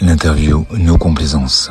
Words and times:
L'interview 0.00 0.64
No 0.76 0.98
Complaisance. 0.98 1.70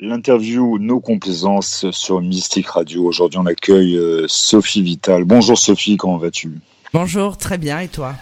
L'interview 0.00 0.78
No 0.78 1.00
Complaisance 1.00 1.90
sur 1.90 2.20
Mystique 2.20 2.68
Radio. 2.68 3.04
Aujourd'hui, 3.04 3.38
on 3.38 3.46
accueille 3.46 3.96
euh, 3.96 4.26
Sophie 4.28 4.82
Vital. 4.82 5.24
Bonjour 5.24 5.58
Sophie, 5.58 5.96
comment 5.96 6.16
vas-tu? 6.16 6.58
Bonjour, 6.92 7.36
très 7.36 7.58
bien, 7.58 7.80
et 7.80 7.88
toi? 7.88 8.14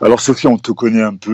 Alors 0.00 0.20
Sophie, 0.20 0.46
on 0.46 0.58
te 0.58 0.72
connaît 0.72 1.02
un 1.02 1.14
peu 1.14 1.32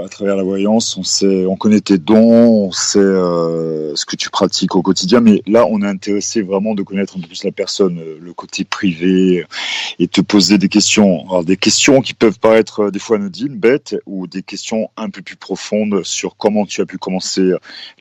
euh, 0.00 0.04
à 0.04 0.08
travers 0.08 0.36
la 0.36 0.42
voyance, 0.42 0.96
on 0.96 1.02
sait, 1.02 1.46
on 1.46 1.56
connaît 1.56 1.80
tes 1.80 1.98
dons, 1.98 2.66
on 2.66 2.72
sait 2.72 2.98
euh, 2.98 3.94
ce 3.94 4.06
que 4.06 4.16
tu 4.16 4.30
pratiques 4.30 4.74
au 4.74 4.82
quotidien, 4.82 5.20
mais 5.20 5.42
là 5.46 5.66
on 5.68 5.82
est 5.82 5.86
intéressé 5.86 6.42
vraiment 6.42 6.74
de 6.74 6.82
connaître 6.82 7.16
un 7.16 7.20
peu 7.20 7.26
plus 7.26 7.44
la 7.44 7.52
personne, 7.52 7.98
euh, 7.98 8.18
le 8.20 8.32
côté 8.32 8.64
privé, 8.64 9.46
et 9.98 10.08
te 10.08 10.20
poser 10.20 10.58
des 10.58 10.68
questions. 10.68 11.28
Alors 11.28 11.44
des 11.44 11.56
questions 11.56 12.00
qui 12.00 12.14
peuvent 12.14 12.38
paraître 12.38 12.90
des 12.90 12.98
fois 12.98 13.16
anodines, 13.16 13.56
bêtes, 13.56 13.96
ou 14.06 14.26
des 14.26 14.42
questions 14.42 14.90
un 14.96 15.10
peu 15.10 15.22
plus 15.22 15.36
profondes 15.36 16.02
sur 16.04 16.36
comment 16.36 16.66
tu 16.66 16.80
as 16.80 16.86
pu 16.86 16.98
commencer 16.98 17.52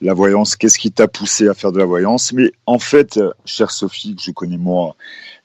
la 0.02 0.14
voyance, 0.14 0.56
qu'est-ce 0.56 0.80
qui 0.80 0.92
t'a 0.92 1.08
poussé 1.08 1.48
à 1.48 1.54
faire 1.54 1.72
de 1.72 1.80
la 1.80 1.86
voyance? 1.86 2.34
Mais 2.34 2.52
en 2.66 2.80
fait, 2.80 3.20
chère 3.46 3.72
Sophie, 3.72 4.16
que 4.16 4.22
je 4.22 4.32
connais 4.32 4.58
moi 4.58 4.96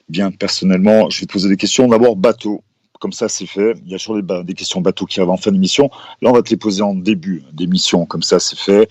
bien 0.07 0.31
personnellement, 0.31 1.09
je 1.09 1.21
vais 1.21 1.27
te 1.27 1.33
poser 1.33 1.49
des 1.49 1.57
questions. 1.57 1.87
D'abord, 1.87 2.15
bateau 2.15 2.63
comme 2.99 3.13
ça 3.13 3.29
c'est 3.29 3.45
fait. 3.45 3.75
Il 3.85 3.91
y 3.91 3.95
a 3.95 3.97
toujours 3.97 4.21
des, 4.21 4.53
questions 4.53 4.81
bateaux 4.81 5.05
qui 5.05 5.19
arrivent 5.19 5.31
en 5.31 5.37
fin 5.37 5.51
d'émission. 5.51 5.89
Là, 6.21 6.29
on 6.29 6.33
va 6.33 6.41
te 6.41 6.49
les 6.49 6.57
poser 6.57 6.81
en 6.81 6.93
début 6.93 7.43
d'émission, 7.53 8.05
comme 8.05 8.23
ça 8.23 8.39
c'est 8.39 8.59
fait. 8.59 8.89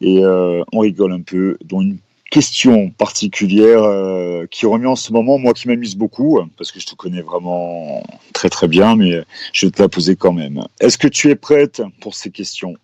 Et 0.00 0.24
euh, 0.24 0.62
on 0.72 0.80
rigole 0.80 1.12
un 1.12 1.22
peu. 1.22 1.56
Donc 1.64 1.82
une 1.82 1.98
question 2.30 2.90
particulière 2.90 3.82
euh, 3.82 4.46
qui 4.50 4.66
remet 4.66 4.86
en 4.86 4.96
ce 4.96 5.12
moment, 5.12 5.38
moi 5.38 5.52
qui 5.52 5.68
m'amuse 5.68 5.96
beaucoup, 5.96 6.38
parce 6.56 6.70
que 6.70 6.78
je 6.78 6.86
te 6.86 6.94
connais 6.94 7.22
vraiment 7.22 8.04
très 8.32 8.48
très 8.48 8.68
bien, 8.68 8.94
mais 8.94 9.24
je 9.52 9.66
vais 9.66 9.72
te 9.72 9.82
la 9.82 9.88
poser 9.88 10.16
quand 10.16 10.32
même. 10.32 10.62
Est-ce 10.80 10.98
que 10.98 11.08
tu 11.08 11.30
es 11.30 11.34
prête 11.34 11.82
pour 12.00 12.14
ces 12.14 12.30
questions 12.30 12.76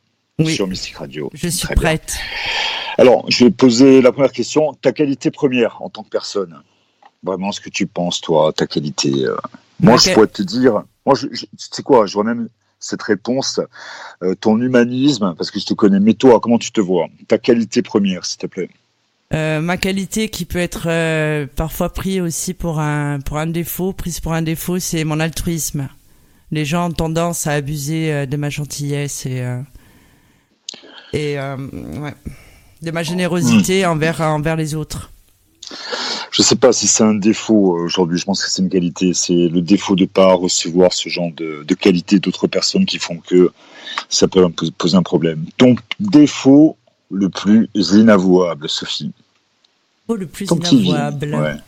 sur 0.44 0.66
Mystique 0.66 0.96
Radio? 0.96 1.30
Je 1.32 1.48
suis 1.48 1.68
prête. 1.74 2.16
Alors, 2.98 3.24
je 3.30 3.44
vais 3.44 3.50
poser 3.50 4.00
la 4.00 4.10
première 4.10 4.32
question. 4.32 4.72
Ta 4.80 4.92
qualité 4.92 5.30
première 5.30 5.82
en 5.82 5.90
tant 5.90 6.02
que 6.02 6.08
personne? 6.08 6.56
Vraiment, 7.26 7.52
ce 7.52 7.60
que 7.60 7.70
tu 7.70 7.86
penses, 7.86 8.20
toi, 8.20 8.52
ta 8.54 8.66
qualité 8.66 9.26
euh, 9.26 9.36
moi, 9.80 9.96
je 9.96 10.12
pourrais 10.12 10.26
te 10.26 10.42
dire, 10.42 10.82
moi, 11.04 11.14
je, 11.14 11.26
tu 11.26 11.46
sais 11.56 11.82
quoi, 11.82 12.06
je 12.06 12.14
vois 12.14 12.24
même 12.24 12.48
cette 12.78 13.02
réponse, 13.02 13.60
euh, 14.22 14.34
ton 14.34 14.60
humanisme, 14.60 15.34
parce 15.36 15.50
que 15.50 15.58
je 15.58 15.66
te 15.66 15.74
connais, 15.74 16.00
mais 16.00 16.14
toi, 16.14 16.40
comment 16.40 16.58
tu 16.58 16.70
te 16.72 16.80
vois? 16.80 17.08
Ta 17.28 17.38
qualité 17.38 17.82
première, 17.82 18.24
s'il 18.24 18.38
te 18.38 18.46
plaît. 18.46 18.70
Euh, 19.34 19.60
ma 19.60 19.76
qualité 19.76 20.28
qui 20.28 20.44
peut 20.44 20.60
être 20.60 20.86
euh, 20.86 21.46
parfois 21.56 21.92
prise 21.92 22.20
aussi 22.20 22.54
pour 22.54 22.78
un 22.78 23.18
pour 23.20 23.38
un 23.38 23.48
défaut, 23.48 23.92
prise 23.92 24.20
pour 24.20 24.32
un 24.34 24.42
défaut, 24.42 24.78
c'est 24.78 25.02
mon 25.02 25.18
altruisme. 25.18 25.88
Les 26.52 26.64
gens 26.64 26.90
ont 26.90 26.92
tendance 26.92 27.48
à 27.48 27.52
abuser 27.52 28.28
de 28.28 28.36
ma 28.36 28.50
gentillesse 28.50 29.26
et 29.26 29.42
et 31.12 31.38
ouais, 31.40 32.14
de 32.82 32.90
ma 32.92 33.02
générosité 33.02 33.84
hmm. 33.84 33.90
envers 33.90 34.20
envers 34.20 34.54
les 34.54 34.76
autres. 34.76 35.10
Je 36.36 36.42
ne 36.42 36.44
sais 36.44 36.56
pas 36.56 36.70
si 36.70 36.86
c'est 36.86 37.02
un 37.02 37.14
défaut 37.14 37.78
euh, 37.78 37.84
aujourd'hui. 37.84 38.18
Je 38.18 38.26
pense 38.26 38.44
que 38.44 38.50
c'est 38.50 38.60
une 38.60 38.68
qualité. 38.68 39.14
C'est 39.14 39.48
le 39.48 39.62
défaut 39.62 39.96
de 39.96 40.04
pas 40.04 40.34
recevoir 40.34 40.92
ce 40.92 41.08
genre 41.08 41.32
de, 41.32 41.64
de 41.66 41.74
qualité 41.74 42.18
d'autres 42.18 42.46
personnes 42.46 42.84
qui 42.84 42.98
font 42.98 43.16
que 43.16 43.50
ça 44.10 44.28
peut 44.28 44.46
poser 44.76 44.98
un 44.98 45.02
problème. 45.02 45.46
Ton 45.56 45.76
défaut 45.98 46.76
le 47.10 47.30
plus 47.30 47.70
inavouable, 47.74 48.68
Sophie. 48.68 49.12
le 50.10 50.26
plus 50.26 50.46
inavouable. 50.50 51.62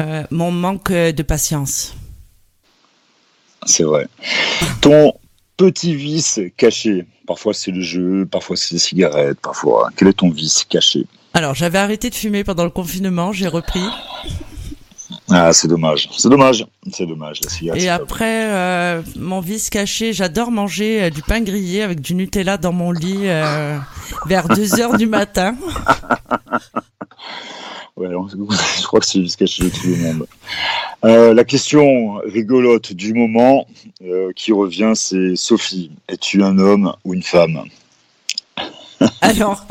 Euh, 0.00 0.22
mon 0.30 0.50
manque 0.50 0.90
de 0.90 1.22
patience. 1.22 1.94
C'est 3.66 3.84
vrai. 3.84 4.08
Ton 4.80 5.12
petit 5.58 5.94
vice 5.94 6.40
caché. 6.56 7.04
Parfois 7.26 7.52
c'est 7.52 7.70
le 7.70 7.82
jeu, 7.82 8.24
parfois 8.24 8.56
c'est 8.56 8.72
les 8.72 8.78
cigarettes, 8.78 9.40
parfois. 9.40 9.90
Quel 9.94 10.08
est 10.08 10.14
ton 10.14 10.30
vice 10.30 10.64
caché? 10.64 11.06
Alors, 11.34 11.54
j'avais 11.54 11.78
arrêté 11.78 12.10
de 12.10 12.14
fumer 12.14 12.44
pendant 12.44 12.64
le 12.64 12.70
confinement, 12.70 13.32
j'ai 13.32 13.48
repris. 13.48 13.80
Ah, 15.30 15.50
c'est 15.52 15.68
dommage. 15.68 16.08
C'est 16.12 16.28
dommage. 16.28 16.66
C'est 16.92 17.06
dommage. 17.06 17.40
La 17.62 17.76
Et 17.76 17.88
après, 17.88 18.50
euh, 18.50 19.00
mon 19.16 19.40
vice 19.40 19.70
caché, 19.70 20.12
j'adore 20.12 20.50
manger 20.50 21.04
euh, 21.04 21.08
du 21.10 21.22
pain 21.22 21.40
grillé 21.40 21.80
avec 21.82 22.02
du 22.02 22.14
Nutella 22.14 22.58
dans 22.58 22.72
mon 22.72 22.92
lit 22.92 23.28
euh, 23.28 23.78
vers 24.26 24.48
2 24.48 24.80
heures 24.80 24.98
du 24.98 25.06
matin. 25.06 25.56
ouais, 27.96 28.08
je 28.78 28.86
crois 28.86 29.00
que 29.00 29.06
c'est 29.06 29.18
le 29.18 29.24
vice 29.24 29.36
caché 29.36 29.64
de 29.64 29.70
tout 29.70 29.86
le 29.86 29.96
monde. 29.96 30.26
la 31.34 31.44
question 31.44 32.20
rigolote 32.26 32.92
du 32.92 33.14
moment 33.14 33.66
qui 34.36 34.52
revient, 34.52 34.92
c'est 34.94 35.34
Sophie, 35.36 35.92
es-tu 36.08 36.42
un 36.42 36.58
homme 36.58 36.94
ou 37.04 37.14
une 37.14 37.22
femme? 37.22 37.62
Alors, 39.20 39.66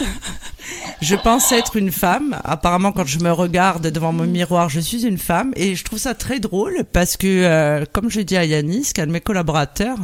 je 1.01 1.15
pense 1.15 1.51
être 1.51 1.75
une 1.75 1.91
femme. 1.91 2.39
Apparemment, 2.43 2.91
quand 2.91 3.05
je 3.05 3.19
me 3.19 3.31
regarde 3.31 3.87
devant 3.87 4.13
mon 4.13 4.25
miroir, 4.25 4.69
je 4.69 4.79
suis 4.79 5.05
une 5.05 5.17
femme. 5.17 5.51
Et 5.55 5.75
je 5.75 5.83
trouve 5.83 5.99
ça 5.99 6.13
très 6.13 6.39
drôle 6.39 6.83
parce 6.91 7.17
que, 7.17 7.27
euh, 7.27 7.85
comme 7.91 8.09
je 8.09 8.21
dis 8.21 8.37
à 8.37 8.45
Yanis, 8.45 8.93
qu'un 8.93 9.07
de 9.07 9.11
mes 9.11 9.21
collaborateurs, 9.21 9.97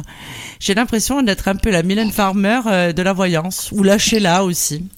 j'ai 0.58 0.74
l'impression 0.74 1.22
d'être 1.22 1.48
un 1.48 1.56
peu 1.56 1.70
la 1.70 1.82
Mylène 1.82 2.10
Farmer 2.10 2.60
euh, 2.66 2.92
de 2.92 3.02
la 3.02 3.12
voyance. 3.12 3.70
Ou 3.72 3.82
la 3.82 3.98
Sheila 3.98 4.44
aussi. 4.44 4.88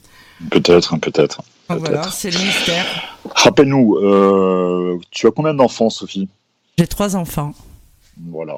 Peut-être, 0.50 0.96
peut-être. 0.98 1.42
voilà, 1.68 2.10
c'est 2.10 2.30
le 2.30 2.38
mystère. 2.38 2.86
Rappelle-nous, 3.34 3.96
euh, 3.96 4.98
tu 5.10 5.26
as 5.26 5.30
combien 5.30 5.54
d'enfants, 5.54 5.90
Sophie? 5.90 6.28
J'ai 6.78 6.86
trois 6.86 7.14
enfants. 7.14 7.52
Voilà. 8.30 8.56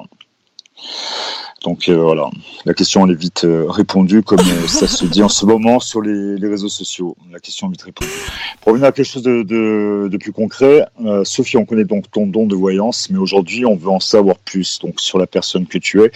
Donc 1.63 1.87
euh, 1.87 1.95
voilà, 1.95 2.29
la 2.65 2.73
question 2.73 3.07
est 3.07 3.13
vite 3.13 3.45
euh, 3.45 3.65
répondue 3.69 4.21
comme 4.21 4.39
euh, 4.39 4.67
ça 4.67 4.85
se 4.85 5.05
dit 5.05 5.23
en 5.23 5.29
ce 5.29 5.45
moment 5.45 5.79
sur 5.79 6.01
les, 6.01 6.35
réseaux 6.45 6.67
sociaux. 6.67 7.15
La 7.31 7.39
question 7.39 7.67
est 7.67 7.71
vite 7.71 7.83
répondue. 7.83 8.11
Pour 8.59 8.73
revenir 8.73 8.89
à 8.89 8.91
quelque 8.91 9.05
chose 9.05 9.23
de, 9.23 10.17
plus 10.17 10.33
concret, 10.33 10.85
Sophie, 11.23 11.57
on 11.57 11.65
connaît 11.65 11.85
donc 11.85 12.11
ton 12.11 12.27
don 12.27 12.45
de 12.47 12.55
voyance, 12.55 13.09
mais 13.09 13.17
aujourd'hui 13.17 13.65
on 13.65 13.75
veut 13.75 13.89
en 13.89 14.01
savoir 14.01 14.37
plus 14.37 14.79
donc 14.79 14.99
sur 14.99 15.17
la 15.17 15.25
personne 15.25 15.65
que 15.65 15.77
tu 15.77 16.03
es, 16.03 16.11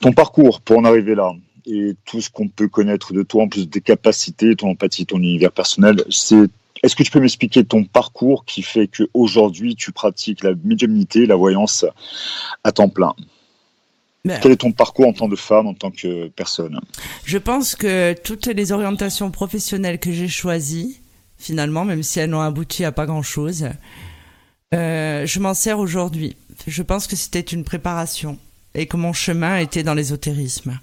ton 0.00 0.12
parcours 0.12 0.62
pour 0.62 0.78
en 0.78 0.84
arriver 0.84 1.14
là 1.14 1.32
et 1.66 1.92
tout 2.06 2.20
ce 2.20 2.30
qu'on 2.30 2.48
peut 2.48 2.68
connaître 2.68 3.12
de 3.12 3.22
toi 3.22 3.44
en 3.44 3.48
plus 3.48 3.68
des 3.68 3.80
capacités, 3.82 4.56
ton 4.56 4.70
empathie, 4.70 5.06
ton 5.06 5.18
univers 5.18 5.52
personnel. 5.52 6.02
C'est 6.08 6.48
est-ce 6.82 6.96
que 6.96 7.02
tu 7.02 7.10
peux 7.10 7.20
m'expliquer 7.20 7.64
ton 7.64 7.84
parcours 7.84 8.44
qui 8.44 8.62
fait 8.62 8.88
que 8.88 9.04
aujourd'hui 9.14 9.76
tu 9.76 9.92
pratiques 9.92 10.42
la 10.42 10.54
médiumnité, 10.64 11.26
la 11.26 11.36
voyance 11.36 11.84
à 12.64 12.72
temps 12.72 12.88
plein? 12.88 13.14
Quel 14.24 14.52
est 14.52 14.56
ton 14.56 14.72
parcours 14.72 15.08
en 15.08 15.12
tant 15.12 15.28
que 15.28 15.36
femme, 15.36 15.66
en 15.66 15.74
tant 15.74 15.90
que 15.90 16.28
personne 16.28 16.80
Je 17.24 17.38
pense 17.38 17.74
que 17.74 18.14
toutes 18.22 18.46
les 18.46 18.70
orientations 18.70 19.30
professionnelles 19.30 19.98
que 19.98 20.12
j'ai 20.12 20.28
choisies, 20.28 21.00
finalement, 21.38 21.84
même 21.84 22.02
si 22.02 22.20
elles 22.20 22.30
n'ont 22.30 22.40
abouti 22.40 22.84
à 22.84 22.92
pas 22.92 23.06
grand-chose, 23.06 23.70
euh, 24.74 25.26
je 25.26 25.40
m'en 25.40 25.54
sers 25.54 25.78
aujourd'hui. 25.78 26.36
Je 26.66 26.82
pense 26.82 27.08
que 27.08 27.16
c'était 27.16 27.40
une 27.40 27.64
préparation 27.64 28.38
et 28.74 28.86
que 28.86 28.96
mon 28.96 29.12
chemin 29.12 29.58
était 29.58 29.82
dans 29.82 29.94
l'ésotérisme. 29.94 30.78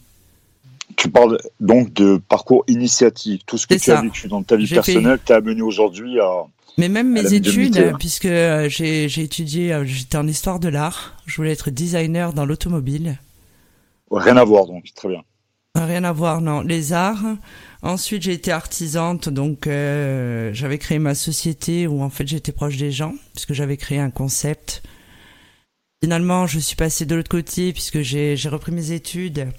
Tu 0.98 1.10
parles 1.10 1.40
donc 1.62 1.94
de 1.94 2.22
parcours 2.28 2.66
initiatique. 2.68 3.44
Tout 3.46 3.58
ce 3.58 3.68
que 3.68 3.76
tu 3.76 3.92
as 3.92 4.02
vécu 4.02 4.28
dans 4.28 4.44
ta 4.44 4.58
vie 4.58 4.68
personnelle 4.68 5.20
t'a 5.24 5.38
amené 5.38 5.62
aujourd'hui 5.62 6.20
à... 6.20 6.46
Mais 6.78 6.90
même 6.90 7.10
mes 7.10 7.34
études, 7.34 7.94
puisque 8.00 8.26
euh, 8.26 8.70
j'ai 8.70 9.06
étudié, 9.06 9.74
euh, 9.74 9.86
j'étais 9.86 10.18
en 10.18 10.28
histoire 10.28 10.60
de 10.60 10.70
l'art, 10.70 11.18
je 11.26 11.36
voulais 11.38 11.52
être 11.52 11.72
designer 11.72 12.34
dans 12.34 12.46
l'automobile. 12.46 13.18
Rien 14.12 14.38
à 14.38 14.44
voir 14.44 14.66
donc, 14.66 14.86
très 14.96 15.10
bien. 15.10 15.24
Rien 15.76 16.04
à 16.04 16.12
voir, 16.12 16.42
non. 16.42 16.62
Les 16.62 16.94
arts. 16.94 17.38
Ensuite, 17.82 18.24
j'ai 18.24 18.34
été 18.34 18.52
artisante, 18.52 19.30
donc 19.30 19.68
euh, 19.68 20.52
j'avais 20.54 20.78
créé 20.78 21.00
ma 21.00 21.16
société 21.16 21.88
où 21.88 22.02
en 22.02 22.10
fait 22.10 22.28
j'étais 22.28 22.52
proche 22.52 22.78
des 22.78 22.92
gens, 22.92 23.14
puisque 23.34 23.54
j'avais 23.54 23.78
créé 23.78 24.00
un 24.00 24.10
concept. 24.10 24.84
Finalement, 26.04 26.48
je 26.48 26.60
suis 26.60 26.76
passée 26.76 27.06
de 27.06 27.16
l'autre 27.16 27.30
côté 27.30 27.72
puisque 27.74 28.02
j'ai 28.02 28.36
repris 28.50 28.72
mes 28.72 28.92
études 28.92 29.52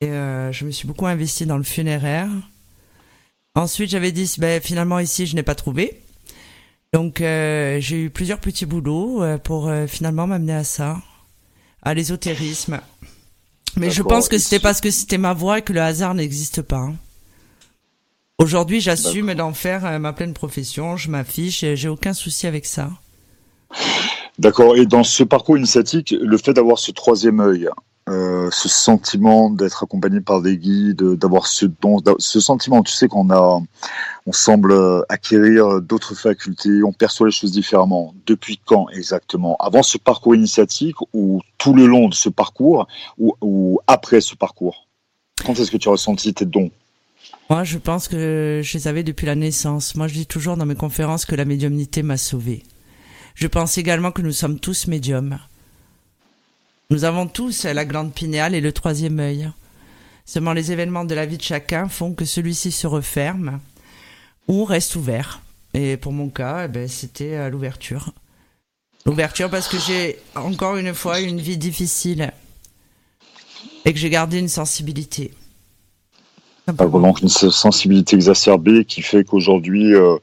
et 0.00 0.08
euh, 0.08 0.52
je 0.52 0.64
me 0.64 0.70
suis 0.70 0.86
beaucoup 0.86 1.06
investi 1.06 1.46
dans 1.46 1.56
le 1.56 1.64
funéraire. 1.64 2.28
Ensuite, 3.54 3.90
j'avais 3.90 4.12
dit, 4.12 4.32
ben, 4.38 4.60
finalement 4.60 4.98
ici, 4.98 5.26
je 5.26 5.34
n'ai 5.34 5.42
pas 5.42 5.54
trouvé. 5.54 6.00
Donc, 6.92 7.20
euh, 7.20 7.80
j'ai 7.80 8.04
eu 8.04 8.10
plusieurs 8.10 8.40
petits 8.40 8.66
boulots 8.66 9.22
pour 9.42 9.72
finalement 9.86 10.26
m'amener 10.26 10.54
à 10.54 10.64
ça, 10.64 10.98
à 11.82 11.94
l'ésotérisme. 11.94 12.80
Mais 13.78 13.90
je 13.90 14.02
pense 14.02 14.28
que 14.28 14.38
c'était 14.38 14.60
parce 14.60 14.80
que 14.80 14.90
c'était 14.90 15.18
ma 15.18 15.32
voix 15.32 15.58
et 15.58 15.62
que 15.62 15.72
le 15.72 15.80
hasard 15.80 16.14
n'existe 16.14 16.62
pas. 16.62 16.78
Hein. 16.78 16.96
Aujourd'hui, 18.38 18.80
j'assume 18.80 19.34
d'en 19.34 19.52
faire 19.52 19.84
euh, 19.84 19.98
ma 19.98 20.12
pleine 20.12 20.32
profession, 20.32 20.96
je 20.96 21.10
m'affiche, 21.10 21.64
j'ai 21.74 21.88
aucun 21.88 22.12
souci 22.12 22.46
avec 22.46 22.66
ça. 22.66 22.90
D'accord. 24.38 24.76
Et 24.76 24.86
dans 24.86 25.02
ce 25.02 25.24
parcours 25.24 25.58
initiatique, 25.58 26.14
le 26.20 26.38
fait 26.38 26.52
d'avoir 26.52 26.78
ce 26.78 26.92
troisième 26.92 27.40
œil, 27.40 27.68
euh, 28.08 28.48
ce 28.50 28.68
sentiment 28.68 29.50
d'être 29.50 29.82
accompagné 29.82 30.20
par 30.20 30.40
des 30.40 30.56
guides, 30.56 31.02
d'avoir 31.02 31.46
ce 31.46 31.66
don, 31.66 31.98
ce 32.18 32.40
sentiment, 32.40 32.82
tu 32.82 32.92
sais 32.92 33.08
qu'on 33.08 33.30
a, 33.30 33.60
on 34.26 34.32
semble 34.32 34.74
acquérir 35.08 35.80
d'autres 35.82 36.14
facultés, 36.14 36.82
on 36.82 36.92
perçoit 36.92 37.26
les 37.26 37.32
choses 37.32 37.52
différemment. 37.52 38.14
Depuis 38.26 38.60
quand 38.64 38.88
exactement? 38.88 39.56
Avant 39.60 39.82
ce 39.82 39.98
parcours 39.98 40.34
initiatique 40.34 40.96
ou 41.12 41.40
tout 41.58 41.74
le 41.74 41.86
long 41.86 42.08
de 42.08 42.14
ce 42.14 42.28
parcours 42.28 42.86
ou, 43.18 43.34
ou 43.40 43.80
après 43.86 44.20
ce 44.20 44.34
parcours? 44.34 44.86
Quand 45.44 45.52
est-ce 45.58 45.70
que 45.70 45.76
tu 45.76 45.88
as 45.88 45.92
ressenti 45.92 46.34
tes 46.34 46.46
dons? 46.46 46.70
Moi, 47.50 47.64
je 47.64 47.78
pense 47.78 48.08
que 48.08 48.60
je 48.62 48.78
les 48.78 48.88
avais 48.88 49.02
depuis 49.02 49.26
la 49.26 49.34
naissance. 49.34 49.94
Moi, 49.94 50.06
je 50.06 50.14
dis 50.14 50.26
toujours 50.26 50.56
dans 50.56 50.66
mes 50.66 50.74
conférences 50.74 51.24
que 51.24 51.34
la 51.34 51.44
médiumnité 51.44 52.02
m'a 52.02 52.16
sauvé. 52.16 52.62
Je 53.34 53.46
pense 53.46 53.78
également 53.78 54.10
que 54.10 54.22
nous 54.22 54.32
sommes 54.32 54.58
tous 54.58 54.86
médiums. 54.86 55.38
Nous 56.90 57.04
avons 57.04 57.26
tous 57.26 57.64
la 57.64 57.84
glande 57.84 58.14
pinéale 58.14 58.54
et 58.54 58.62
le 58.62 58.72
troisième 58.72 59.20
œil. 59.20 59.50
Seulement 60.24 60.54
les 60.54 60.72
événements 60.72 61.04
de 61.04 61.14
la 61.14 61.26
vie 61.26 61.36
de 61.36 61.42
chacun 61.42 61.86
font 61.86 62.14
que 62.14 62.24
celui-ci 62.24 62.72
se 62.72 62.86
referme 62.86 63.60
ou 64.46 64.64
reste 64.64 64.96
ouvert. 64.96 65.42
Et 65.74 65.98
pour 65.98 66.12
mon 66.12 66.30
cas, 66.30 66.64
eh 66.64 66.68
ben, 66.68 66.88
c'était 66.88 67.50
l'ouverture. 67.50 68.14
L'ouverture 69.04 69.50
parce 69.50 69.68
que 69.68 69.76
j'ai 69.78 70.18
encore 70.34 70.78
une 70.78 70.94
fois 70.94 71.20
une 71.20 71.40
vie 71.42 71.58
difficile 71.58 72.32
et 73.84 73.92
que 73.92 73.98
j'ai 73.98 74.08
gardé 74.08 74.38
une 74.38 74.48
sensibilité. 74.48 75.34
Donc 76.68 77.20
une 77.20 77.28
sensibilité 77.28 78.16
exacerbée 78.16 78.86
qui 78.86 79.02
fait 79.02 79.24
qu'aujourd'hui, 79.24 79.94
euh, 79.94 80.16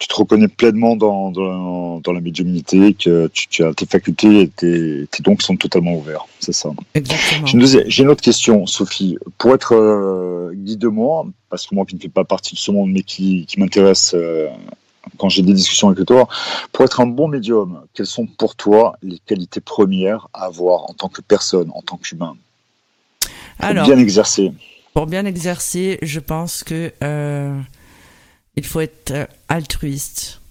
tu 0.00 0.08
te 0.08 0.14
reconnais 0.14 0.48
pleinement 0.48 0.96
dans, 0.96 1.30
dans, 1.30 2.00
dans 2.00 2.12
la 2.12 2.22
médiumnité, 2.22 2.94
que 2.94 3.28
tu, 3.28 3.48
tu, 3.48 3.62
as 3.62 3.74
tes 3.74 3.84
facultés 3.84 4.40
et 4.40 4.48
tes, 4.48 5.06
tes 5.10 5.22
dons 5.22 5.36
sont 5.38 5.56
totalement 5.56 5.94
ouverts. 5.94 6.26
C'est 6.40 6.54
ça. 6.54 6.70
Exactement. 6.94 7.46
J'ai 7.46 8.02
une, 8.02 8.08
autre 8.08 8.22
question, 8.22 8.66
Sophie. 8.66 9.18
Pour 9.36 9.54
être 9.54 9.74
euh, 9.74 10.52
guide-moi, 10.54 11.26
parce 11.50 11.66
que 11.66 11.74
moi 11.74 11.84
qui 11.84 11.96
ne 11.96 12.00
fais 12.00 12.08
pas 12.08 12.24
partie 12.24 12.54
de 12.54 12.58
ce 12.58 12.70
monde, 12.70 12.90
mais 12.90 13.02
qui, 13.02 13.44
qui 13.46 13.60
m'intéresse 13.60 14.12
euh, 14.14 14.48
quand 15.18 15.28
j'ai 15.28 15.42
des 15.42 15.52
discussions 15.52 15.90
avec 15.90 16.06
toi, 16.06 16.28
pour 16.72 16.86
être 16.86 17.00
un 17.02 17.06
bon 17.06 17.28
médium, 17.28 17.82
quelles 17.92 18.06
sont 18.06 18.26
pour 18.26 18.56
toi 18.56 18.96
les 19.02 19.18
qualités 19.18 19.60
premières 19.60 20.28
à 20.32 20.46
avoir 20.46 20.88
en 20.88 20.94
tant 20.94 21.10
que 21.10 21.20
personne, 21.20 21.70
en 21.74 21.82
tant 21.82 21.98
qu'humain? 21.98 22.36
Pour 23.58 23.74
bien 23.74 23.98
exercer. 23.98 24.50
Pour 24.94 25.06
bien 25.06 25.26
exercer, 25.26 25.98
je 26.00 26.20
pense 26.20 26.64
que 26.64 26.90
euh, 27.04 27.60
il 28.60 28.66
faut 28.66 28.80
être 28.80 29.12
euh, 29.12 29.26
altruiste. 29.48 30.42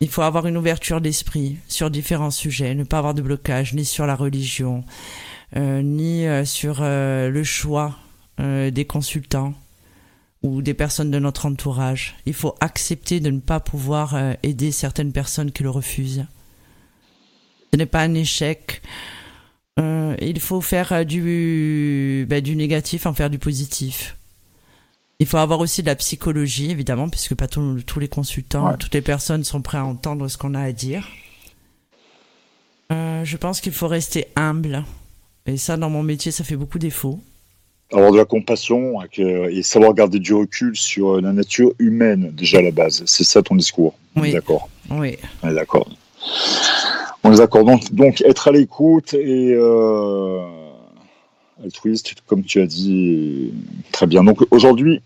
Il 0.00 0.10
faut 0.10 0.20
avoir 0.20 0.46
une 0.46 0.58
ouverture 0.58 1.00
d'esprit 1.00 1.56
sur 1.68 1.90
différents 1.90 2.30
sujets, 2.30 2.74
ne 2.74 2.84
pas 2.84 2.98
avoir 2.98 3.14
de 3.14 3.22
blocage 3.22 3.72
ni 3.72 3.86
sur 3.86 4.04
la 4.04 4.14
religion, 4.14 4.84
euh, 5.56 5.80
ni 5.80 6.26
euh, 6.26 6.44
sur 6.44 6.82
le 6.82 7.42
choix 7.44 7.96
des 8.38 8.84
consultants 8.84 9.54
ou 10.42 10.60
des 10.60 10.74
personnes 10.74 11.12
de 11.12 11.18
notre 11.20 11.46
entourage. 11.46 12.16
Il 12.26 12.34
faut 12.34 12.56
accepter 12.60 13.20
de 13.20 13.30
ne 13.30 13.38
pas 13.38 13.60
pouvoir 13.60 14.16
aider 14.42 14.72
certaines 14.72 15.12
personnes 15.12 15.52
qui 15.52 15.62
le 15.62 15.70
refusent. 15.70 16.26
Ce 17.72 17.78
n'est 17.78 17.86
pas 17.86 18.02
un 18.02 18.14
échec. 18.14 18.82
il 19.78 20.40
faut 20.40 20.60
faire 20.60 20.88
bah, 20.90 21.04
du 21.04 22.56
négatif 22.56 23.06
en 23.06 23.14
faire 23.14 23.30
du 23.30 23.38
positif. 23.38 24.16
Il 25.20 25.26
faut 25.26 25.36
avoir 25.36 25.60
aussi 25.60 25.82
de 25.82 25.86
la 25.86 25.94
psychologie, 25.94 26.70
évidemment, 26.70 27.08
puisque 27.08 27.34
pas 27.34 27.46
tous 27.46 28.00
les 28.00 28.08
consultants, 28.08 28.70
ouais. 28.70 28.76
toutes 28.78 28.94
les 28.94 29.00
personnes 29.00 29.44
sont 29.44 29.62
prêts 29.62 29.78
à 29.78 29.84
entendre 29.84 30.26
ce 30.28 30.36
qu'on 30.36 30.54
a 30.54 30.60
à 30.60 30.72
dire. 30.72 31.08
Euh, 32.92 33.24
je 33.24 33.36
pense 33.36 33.60
qu'il 33.60 33.72
faut 33.72 33.86
rester 33.86 34.26
humble. 34.34 34.84
Et 35.46 35.56
ça, 35.56 35.76
dans 35.76 35.90
mon 35.90 36.02
métier, 36.02 36.32
ça 36.32 36.42
fait 36.42 36.56
beaucoup 36.56 36.78
défaut. 36.78 37.20
Avoir 37.92 38.10
de 38.10 38.16
la 38.16 38.24
compassion 38.24 38.98
et 39.16 39.62
savoir 39.62 39.94
garder 39.94 40.18
du 40.18 40.34
recul 40.34 40.76
sur 40.76 41.20
la 41.20 41.32
nature 41.32 41.72
humaine, 41.78 42.32
déjà 42.32 42.58
à 42.58 42.62
la 42.62 42.72
base. 42.72 43.04
C'est 43.06 43.24
ça 43.24 43.42
ton 43.42 43.54
discours. 43.54 43.94
Oui. 44.16 44.32
D'accord. 44.32 44.68
Oui. 44.90 45.16
On 45.42 45.48
est 45.48 45.54
d'accord. 45.54 45.88
On 47.22 47.32
est 47.32 47.36
d'accord. 47.36 47.64
Donc, 47.64 47.92
donc, 47.92 48.20
être 48.22 48.48
à 48.48 48.52
l'écoute 48.52 49.14
et. 49.14 49.54
Euh 49.56 50.63
altruiste, 51.64 52.14
comme 52.26 52.44
tu 52.44 52.60
as 52.60 52.66
dit 52.66 53.52
très 53.92 54.06
bien. 54.06 54.22
Donc 54.24 54.40
aujourd'hui, 54.50 55.00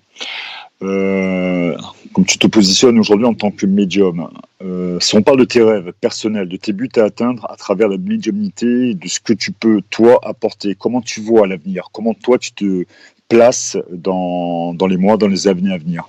euh, 0.83 1.77
comme 2.13 2.25
tu 2.25 2.39
te 2.39 2.47
positionnes 2.47 2.99
aujourd'hui 2.99 3.27
en 3.27 3.35
tant 3.35 3.51
que 3.51 3.67
médium, 3.67 4.31
euh, 4.63 5.01
si 5.01 5.17
on 5.17 5.23
parle 5.23 5.39
de 5.39 5.45
tes 5.45 5.63
rêves 5.63 5.93
personnels, 6.01 6.49
de 6.49 6.57
tes 6.57 6.73
buts 6.73 6.91
à 6.97 7.05
atteindre 7.05 7.47
à 7.51 7.57
travers 7.57 7.89
la 7.89 7.99
médiumnité, 7.99 8.95
de 8.95 9.09
ce 9.09 9.19
que 9.21 9.33
tu 9.33 9.53
peux 9.53 9.83
toi 9.91 10.21
apporter, 10.23 10.75
comment 10.75 11.01
tu 11.01 11.21
vois 11.21 11.47
l'avenir, 11.47 11.89
comment 11.93 12.15
toi 12.15 12.39
tu 12.39 12.53
te 12.53 12.85
places 13.29 13.77
dans, 13.93 14.73
dans 14.75 14.87
les 14.87 14.97
mois, 14.97 15.17
dans 15.17 15.29
les 15.29 15.49
années 15.49 15.73
à 15.73 15.79
venir? 15.79 16.09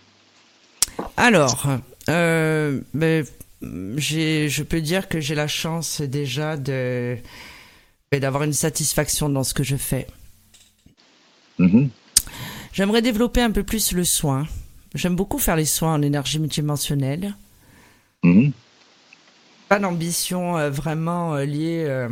Alors, 1.17 1.65
euh, 2.09 2.79
ben, 2.93 3.25
je 3.61 4.63
peux 4.63 4.81
dire 4.81 5.07
que 5.07 5.19
j'ai 5.19 5.35
la 5.35 5.47
chance 5.47 6.01
déjà 6.01 6.57
de 6.57 7.17
ben, 8.11 8.19
d'avoir 8.19 8.43
une 8.43 8.53
satisfaction 8.53 9.29
dans 9.29 9.43
ce 9.43 9.53
que 9.53 9.63
je 9.63 9.75
fais. 9.75 10.07
Mmh. 11.59 11.87
J'aimerais 12.73 13.01
développer 13.01 13.41
un 13.41 13.51
peu 13.51 13.63
plus 13.63 13.91
le 13.91 14.03
soin. 14.03 14.47
J'aime 14.95 15.15
beaucoup 15.15 15.37
faire 15.37 15.55
les 15.55 15.65
soins 15.65 15.93
en 15.93 16.01
énergie 16.01 16.39
multidimensionnelle. 16.39 17.35
Mmh. 18.23 18.49
Pas 19.67 19.79
d'ambition 19.79 20.57
euh, 20.57 20.69
vraiment 20.69 21.35
euh, 21.35 21.45
liée 21.45 21.85
euh, 21.87 22.09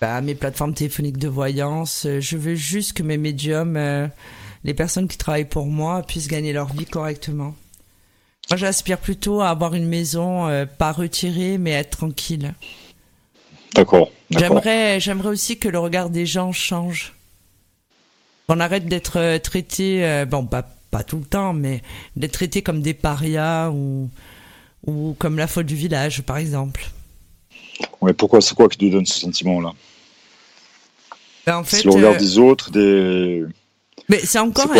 bah, 0.00 0.16
à 0.16 0.20
mes 0.20 0.34
plateformes 0.34 0.72
téléphoniques 0.72 1.18
de 1.18 1.28
voyance. 1.28 2.06
Je 2.18 2.36
veux 2.36 2.54
juste 2.54 2.94
que 2.94 3.02
mes 3.02 3.18
médiums, 3.18 4.10
les 4.64 4.74
personnes 4.74 5.08
qui 5.08 5.18
travaillent 5.18 5.44
pour 5.44 5.66
moi, 5.66 6.02
puissent 6.02 6.28
gagner 6.28 6.52
leur 6.52 6.72
vie 6.72 6.86
correctement. 6.86 7.54
Moi, 8.48 8.56
j'aspire 8.56 8.98
plutôt 8.98 9.42
à 9.42 9.50
avoir 9.50 9.74
une 9.74 9.86
maison 9.86 10.66
pas 10.78 10.92
retirée, 10.92 11.58
mais 11.58 11.72
être 11.72 11.98
tranquille. 11.98 12.54
D'accord. 13.74 14.10
J'aimerais, 14.30 14.98
j'aimerais 14.98 15.28
aussi 15.28 15.58
que 15.58 15.68
le 15.68 15.78
regard 15.78 16.08
des 16.08 16.24
gens 16.26 16.52
change. 16.52 17.12
Qu'on 18.50 18.58
arrête 18.58 18.86
d'être 18.86 19.20
euh, 19.20 19.38
traité, 19.38 20.04
euh, 20.04 20.24
bon, 20.24 20.44
pas, 20.44 20.68
pas 20.90 21.04
tout 21.04 21.18
le 21.18 21.24
temps, 21.24 21.52
mais 21.52 21.82
d'être 22.16 22.32
traité 22.32 22.62
comme 22.62 22.82
des 22.82 22.94
parias 22.94 23.70
ou, 23.70 24.10
ou 24.88 25.14
comme 25.20 25.38
la 25.38 25.46
faute 25.46 25.66
du 25.66 25.76
village, 25.76 26.22
par 26.22 26.36
exemple. 26.36 26.90
Ouais, 28.00 28.12
pourquoi 28.12 28.40
C'est 28.40 28.56
quoi 28.56 28.68
qui 28.68 28.76
te 28.76 28.86
donne 28.86 29.06
ce 29.06 29.20
sentiment-là? 29.20 29.72
Ben, 31.46 31.58
en 31.58 31.62
fait, 31.62 31.76
C'est 31.76 31.84
le 31.84 31.92
regard 31.92 32.14
euh, 32.14 32.18
des 32.18 32.38
autres, 32.38 32.72
des. 32.72 33.44
Mais 34.08 34.18
c'est 34.18 34.40
encore, 34.40 34.72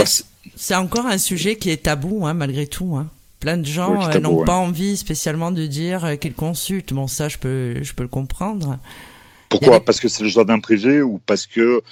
C'est 0.56 0.74
encore 0.74 1.06
un 1.06 1.18
sujet 1.18 1.54
qui 1.54 1.70
est 1.70 1.84
tabou, 1.84 2.26
hein, 2.26 2.34
malgré 2.34 2.66
tout. 2.66 2.96
Hein. 2.96 3.06
Plein 3.38 3.56
de 3.56 3.66
gens 3.66 4.04
Ouais, 4.04 4.16
euh, 4.16 4.18
n'ont 4.18 4.40
ouais. 4.40 4.44
pas 4.46 4.56
envie 4.56 4.96
spécialement 4.96 5.52
de 5.52 5.64
dire 5.66 6.18
qu'ils 6.18 6.34
consultent. 6.34 6.92
Bon, 6.92 7.06
ça, 7.06 7.28
je 7.28 7.38
peux, 7.38 7.84
je 7.84 7.92
peux 7.94 8.02
le 8.02 8.08
comprendre. 8.08 8.80
Pourquoi 9.50 9.80
Parce 9.84 10.00
que 10.00 10.08
c'est 10.08 10.22
le 10.22 10.28
jardin 10.30 10.58
privé 10.60 11.02
ou 11.02 11.20
parce 11.26 11.46
que 11.46 11.82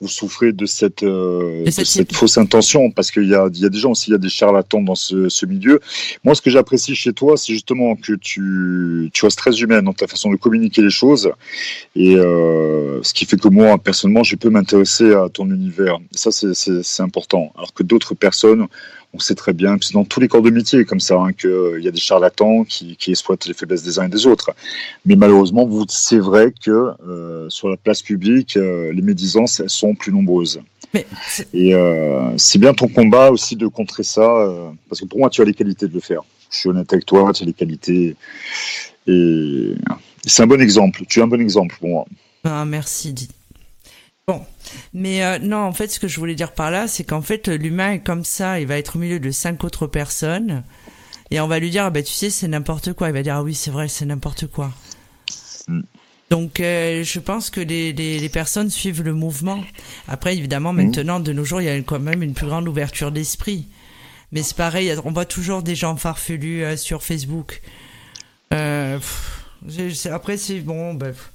vous 0.00 0.06
souffrez 0.08 0.52
de 0.52 0.64
cette, 0.66 1.02
euh, 1.02 1.60
De 1.60 1.64
de 1.66 1.70
cette- 1.70 2.14
fausse 2.14 2.38
intention 2.38 2.90
Parce 2.92 3.10
qu'il 3.10 3.28
y 3.28 3.34
a, 3.34 3.48
il 3.52 3.60
y 3.60 3.66
a 3.66 3.68
des 3.68 3.78
gens 3.78 3.90
aussi, 3.90 4.10
il 4.10 4.12
y 4.12 4.14
a 4.14 4.18
des 4.18 4.28
charlatans 4.28 4.80
dans 4.80 4.94
ce, 4.94 5.28
ce 5.28 5.44
milieu. 5.44 5.80
Moi, 6.24 6.34
ce 6.36 6.40
que 6.40 6.48
j'apprécie 6.50 6.94
chez 6.94 7.12
toi, 7.12 7.36
c'est 7.36 7.52
justement 7.52 7.96
que 7.96 8.12
tu, 8.14 9.10
tu 9.12 9.24
restes 9.24 9.36
très 9.38 9.60
humaine 9.60 9.84
dans 9.84 9.92
ta 9.92 10.06
façon 10.06 10.30
de 10.30 10.36
communiquer 10.36 10.80
les 10.80 10.90
choses. 10.90 11.30
Et 11.96 12.14
euh, 12.16 13.02
ce 13.02 13.12
qui 13.12 13.24
fait 13.26 13.36
que 13.38 13.48
moi, 13.48 13.76
personnellement, 13.78 14.22
je 14.22 14.36
peux 14.36 14.50
m'intéresser 14.50 15.12
à 15.12 15.28
ton 15.28 15.46
univers. 15.50 15.96
Et 16.14 16.16
ça, 16.16 16.30
c'est 16.30 17.02
important. 17.02 17.52
Alors 17.56 17.74
que 17.74 17.82
d'autres 17.82 18.14
personnes, 18.14 18.66
on 19.14 19.18
sait 19.18 19.34
très 19.34 19.52
bien, 19.52 19.78
puis 19.78 19.88
c'est 19.88 19.94
dans 19.94 20.04
tous 20.04 20.20
les 20.20 20.28
corps 20.28 20.42
de 20.42 20.50
métier 20.50 20.84
comme 20.84 21.00
ça, 21.00 21.16
hein, 21.18 21.32
qu'il 21.32 21.80
y 21.80 21.88
a 21.88 21.90
des 21.90 22.00
charlatans 22.00 22.64
qui, 22.64 22.96
qui 22.96 23.10
exploitent 23.10 23.46
les 23.46 23.54
faiblesses 23.54 23.82
des 23.82 23.98
uns 23.98 24.04
et 24.04 24.08
des 24.08 24.26
autres. 24.26 24.50
Mais 25.06 25.16
malheureusement, 25.16 25.68
c'est 25.88 26.18
vrai 26.18 26.52
que 26.64 26.92
euh, 27.06 27.48
sur 27.48 27.68
la 27.68 27.76
place 27.76 28.02
publique, 28.02 28.56
euh, 28.56 28.92
les 28.92 29.02
médisances 29.02 29.60
elles 29.60 29.70
sont 29.70 29.94
plus 29.94 30.12
nombreuses. 30.12 30.60
Mais 30.94 31.06
Et 31.52 31.74
euh, 31.74 32.36
c'est 32.36 32.58
bien 32.58 32.74
ton 32.74 32.88
combat 32.88 33.30
aussi 33.30 33.56
de 33.56 33.66
contrer 33.66 34.02
ça, 34.02 34.22
euh, 34.22 34.70
parce 34.88 35.00
que 35.00 35.06
pour 35.06 35.18
moi, 35.18 35.30
tu 35.30 35.42
as 35.42 35.44
les 35.44 35.54
qualités 35.54 35.88
de 35.88 35.94
le 35.94 36.00
faire. 36.00 36.22
Je 36.50 36.58
suis 36.58 36.68
honnête 36.68 36.90
avec 36.92 37.04
toi, 37.04 37.32
tu 37.32 37.42
as 37.42 37.46
les 37.46 37.52
qualités. 37.52 38.16
Et 39.06 39.74
c'est 40.24 40.42
un 40.42 40.46
bon 40.46 40.60
exemple. 40.60 41.04
Tu 41.08 41.20
es 41.20 41.22
un 41.22 41.26
bon 41.26 41.40
exemple 41.40 41.76
pour 41.78 41.88
moi. 41.88 42.06
Ah, 42.44 42.64
merci. 42.64 43.14
Bon, 44.28 44.44
mais 44.92 45.24
euh, 45.24 45.38
non, 45.38 45.56
en 45.56 45.72
fait, 45.72 45.88
ce 45.88 45.98
que 45.98 46.06
je 46.06 46.20
voulais 46.20 46.34
dire 46.34 46.52
par 46.52 46.70
là, 46.70 46.86
c'est 46.86 47.02
qu'en 47.02 47.22
fait, 47.22 47.48
l'humain 47.48 47.92
est 47.92 48.00
comme 48.00 48.24
ça. 48.24 48.60
Il 48.60 48.66
va 48.66 48.76
être 48.76 48.96
au 48.96 48.98
milieu 48.98 49.18
de 49.18 49.30
cinq 49.30 49.64
autres 49.64 49.86
personnes. 49.86 50.62
Et 51.30 51.40
on 51.40 51.48
va 51.48 51.58
lui 51.58 51.70
dire, 51.70 51.84
ah, 51.84 51.90
bah, 51.90 52.02
tu 52.02 52.12
sais, 52.12 52.28
c'est 52.28 52.46
n'importe 52.46 52.92
quoi. 52.92 53.08
Il 53.08 53.14
va 53.14 53.22
dire, 53.22 53.36
ah 53.36 53.42
oui, 53.42 53.54
c'est 53.54 53.70
vrai, 53.70 53.88
c'est 53.88 54.04
n'importe 54.04 54.46
quoi. 54.46 54.70
Mm. 55.66 55.80
Donc, 56.28 56.60
euh, 56.60 57.02
je 57.04 57.20
pense 57.20 57.48
que 57.48 57.62
les, 57.62 57.94
les, 57.94 58.18
les 58.18 58.28
personnes 58.28 58.68
suivent 58.68 59.02
le 59.02 59.14
mouvement. 59.14 59.64
Après, 60.08 60.36
évidemment, 60.36 60.74
Mm. 60.74 60.76
maintenant, 60.76 61.20
de 61.20 61.32
nos 61.32 61.44
jours, 61.44 61.62
il 61.62 61.64
y 61.64 61.70
a 61.70 61.80
quand 61.80 61.98
même 61.98 62.22
une 62.22 62.34
plus 62.34 62.46
grande 62.46 62.68
ouverture 62.68 63.10
d'esprit. 63.12 63.66
Mais 64.32 64.42
c'est 64.42 64.58
pareil, 64.58 64.94
on 65.06 65.10
voit 65.12 65.24
toujours 65.24 65.62
des 65.62 65.74
gens 65.74 65.96
farfelus 65.96 66.64
euh, 66.64 66.76
sur 66.76 67.02
Facebook. 67.02 67.62
Euh, 68.52 68.98
pff, 68.98 70.06
après, 70.12 70.36
c'est 70.36 70.60
bon, 70.60 70.92
bah, 70.92 71.06
pff, 71.06 71.32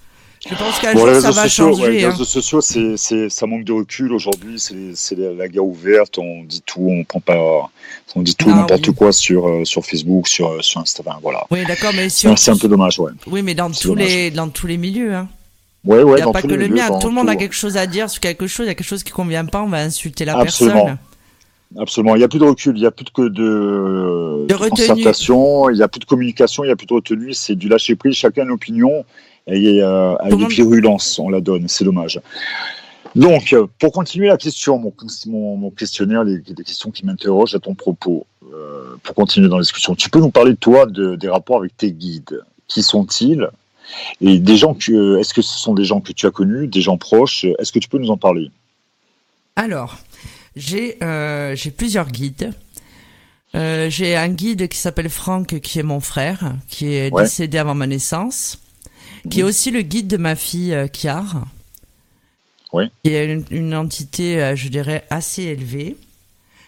Je 0.50 0.56
pense 0.56 0.78
qu'un 0.80 0.94
Bon, 0.94 1.06
jour 1.08 1.22
ça 1.22 1.32
va 1.32 1.44
sociaux, 1.44 1.68
ouais, 1.70 1.74
changer. 1.76 1.92
les 1.92 2.04
hein. 2.04 2.10
réseaux 2.12 2.26
sociaux, 2.26 2.60
c'est, 2.60 3.30
ça 3.30 3.46
manque 3.48 3.64
de 3.64 3.72
recul 3.72 4.12
aujourd'hui. 4.12 4.60
C'est, 4.60 5.16
la, 5.18 5.48
guerre 5.48 5.64
ouverte. 5.66 6.18
On 6.18 6.44
dit 6.44 6.62
tout, 6.66 6.86
on 6.90 7.04
prend 7.06 7.22
pas, 7.22 7.70
on 8.16 8.22
dit 8.22 8.36
tout 8.36 8.50
Ah, 8.52 8.56
n'importe 8.58 8.88
oui. 8.90 8.94
quoi 8.96 9.12
sur 9.14 9.48
euh, 9.48 9.64
sur 9.64 9.86
Facebook, 9.86 10.28
sur 10.28 10.50
euh, 10.52 10.62
sur 10.62 10.82
Instagram. 10.82 11.18
Voilà. 11.22 11.46
Oui, 11.50 11.66
d'accord, 11.66 11.92
mais 11.96 12.10
si 12.10 12.22
C'est, 12.22 12.28
on- 12.28 12.36
c'est 12.36 12.52
un 12.52 12.58
peu 12.58 12.68
dommage, 12.68 13.00
ouais. 13.00 13.12
Oui, 13.28 13.42
mais 13.42 13.56
dans 13.56 13.72
tous 13.72 13.88
dommage. 13.88 14.08
les 14.08 14.32
dans 14.32 14.50
tous 14.50 14.68
les 14.68 14.78
milieux. 14.78 15.14
Hein. 15.16 15.30
Ouais, 15.86 16.00
Il 16.00 16.04
ouais. 16.04 16.16
n'y 16.16 16.22
a 16.22 16.26
dans 16.26 16.32
pas 16.34 16.42
que 16.42 16.48
le 16.48 16.68
mien. 16.68 17.00
Tout 17.00 17.08
le 17.08 17.14
monde 17.14 17.30
a 17.30 17.36
quelque 17.38 17.56
chose 17.56 17.78
à 17.78 17.88
dire 17.88 18.10
sur 18.10 18.20
quelque 18.20 18.46
chose. 18.48 18.66
Il 18.66 18.70
y 18.70 18.72
a 18.72 18.76
quelque 18.76 18.88
chose 18.88 19.04
qui 19.04 19.12
convient 19.12 19.46
pas, 19.46 19.62
on 19.64 19.68
va 19.70 19.80
insulter 19.80 20.26
la 20.26 20.38
Absolument. 20.38 20.76
personne. 20.86 20.98
Absolument. 21.80 22.16
Il 22.16 22.20
n'y 22.20 22.24
a 22.24 22.28
plus 22.28 22.40
de 22.40 22.44
recul, 22.46 22.76
il 22.78 22.82
n'y 22.82 22.86
a 22.86 22.92
plus 22.92 23.04
de, 23.06 23.10
que 23.10 23.22
de, 23.30 24.46
De 24.48 24.54
retenue. 24.54 24.70
concertation, 24.88 25.70
il 25.70 25.78
n'y 25.78 25.82
a 25.82 25.88
plus 25.88 26.00
de 26.00 26.06
communication, 26.06 26.64
il 26.64 26.68
n'y 26.68 26.74
a 26.74 26.76
plus 26.76 26.86
de 26.86 26.94
retenue. 26.94 27.34
C'est 27.34 27.56
du 27.56 27.68
lâcher 27.68 27.96
prise. 27.96 28.14
Chacun 28.16 28.42
a 28.42 28.46
une 28.46 28.52
opinion 28.52 29.06
et 29.48 29.82
euh, 29.82 30.16
le 30.26 30.34
une 30.36 30.48
virulence, 30.48 31.20
on 31.20 31.30
la 31.30 31.42
donne. 31.42 31.68
C'est 31.68 31.84
dommage. 31.86 32.20
Donc, 33.16 33.54
euh, 33.54 33.68
pour 33.80 33.92
continuer 33.92 34.28
la 34.28 34.38
question, 34.38 34.80
mon, 34.80 34.94
mon, 35.28 35.58
mon 35.58 35.70
questionnaire, 35.72 36.24
les, 36.24 36.42
les 36.48 36.64
questions 36.64 36.90
qui 36.90 37.06
m'interrogent 37.06 37.54
à 37.54 37.60
ton 37.60 37.76
propos, 37.76 38.26
euh, 38.52 38.96
pour 39.04 39.14
continuer 39.16 39.50
dans 39.50 39.58
la 39.58 39.64
discussion, 39.64 39.94
tu 39.96 40.10
peux 40.10 40.20
nous 40.20 40.32
parler 40.32 40.52
de 40.54 40.58
toi, 40.58 40.86
de, 40.88 41.16
des 41.16 41.30
rapports 41.30 41.58
avec 41.60 41.76
tes 41.78 41.92
guides. 41.92 42.42
Qui 42.68 42.82
sont-ils? 42.82 43.48
Et 44.22 44.40
des 44.40 44.58
gens 44.58 44.74
que, 44.74 44.92
euh, 44.92 45.20
est-ce 45.20 45.34
que 45.34 45.42
ce 45.44 45.60
sont 45.60 45.74
des 45.76 45.84
gens 45.84 46.00
que 46.02 46.14
tu 46.14 46.26
as 46.26 46.32
connus, 46.32 46.68
des 46.68 46.82
gens 46.82 46.98
proches? 46.98 47.46
Est-ce 47.60 47.72
que 47.72 47.80
tu 47.80 47.90
peux 47.90 48.00
nous 48.00 48.10
en 48.10 48.18
parler? 48.18 48.50
Alors, 49.56 49.98
j'ai 50.56 50.98
euh, 51.04 51.56
j'ai 51.56 51.70
plusieurs 51.70 52.10
guides. 52.10 52.52
Euh, 53.54 53.88
j'ai 53.92 54.16
un 54.16 54.30
guide 54.30 54.68
qui 54.68 54.78
s'appelle 54.80 55.10
Franck, 55.10 55.60
qui 55.60 55.78
est 55.78 55.84
mon 55.84 56.00
frère, 56.00 56.54
qui 56.68 56.94
est 56.96 57.14
Ouais. 57.14 57.24
décédé 57.24 57.60
avant 57.60 57.76
ma 57.76 57.86
naissance, 57.86 58.58
qui 59.30 59.40
est 59.42 59.44
aussi 59.44 59.72
le 59.72 59.82
guide 59.82 60.08
de 60.08 60.18
ma 60.18 60.36
fille 60.36 60.74
euh, 60.74 60.88
Kiar, 60.88 61.46
Ouais. 62.72 62.90
qui 63.04 63.12
est 63.14 63.32
une, 63.32 63.46
une 63.52 63.76
entité, 63.76 64.42
euh, 64.42 64.56
je 64.56 64.68
dirais, 64.68 65.06
assez 65.12 65.44
élevée, 65.44 65.96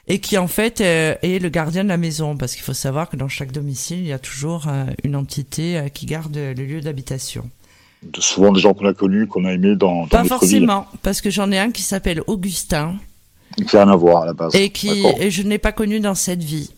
et 0.08 0.20
qui 0.20 0.38
en 0.38 0.48
fait 0.48 0.80
euh, 0.82 1.16
est 1.24 1.40
le 1.42 1.50
gardien 1.50 1.84
de 1.84 1.90
la 1.90 1.98
maison, 1.98 2.38
parce 2.38 2.54
qu'il 2.54 2.64
faut 2.64 2.74
savoir 2.76 3.10
que 3.10 3.16
dans 3.18 3.28
chaque 3.28 3.52
domicile, 3.52 3.98
il 4.00 4.06
y 4.08 4.14
a 4.14 4.20
toujours 4.20 4.68
euh, 4.68 4.86
une 5.04 5.16
entité 5.16 5.88
qui 5.94 6.06
garde 6.06 6.36
le 6.36 6.54
lieu 6.54 6.80
d'habitation. 6.82 7.50
de, 8.04 8.22
Souvent 8.22 8.52
des 8.52 8.60
gens 8.62 8.76
qu'on 8.76 8.86
a 8.86 8.94
connus, 8.94 9.26
qu'on 9.28 9.46
a 9.46 9.54
aimés 9.54 9.76
dans, 9.76 10.02
dans 10.02 10.08
Pas 10.08 10.24
forcément, 10.26 10.86
parce 11.02 11.22
que 11.22 11.32
j'en 11.32 11.52
ai 11.52 11.58
un 11.58 11.72
qui 11.72 11.82
s'appelle 11.82 12.22
Augustin, 12.28 12.98
Qui 13.58 13.64
n'a 13.76 13.84
rien 13.86 13.94
à 13.94 13.96
voir 13.96 14.22
à 14.22 14.26
la 14.28 14.34
base. 14.34 14.54
et 14.54 14.70
qui 14.70 15.04
et 15.20 15.32
je 15.32 15.42
n'ai 15.42 15.58
pas 15.58 15.72
connu 15.72 16.00
dans 16.00 16.14
cette 16.16 16.44
vie. 16.44 16.70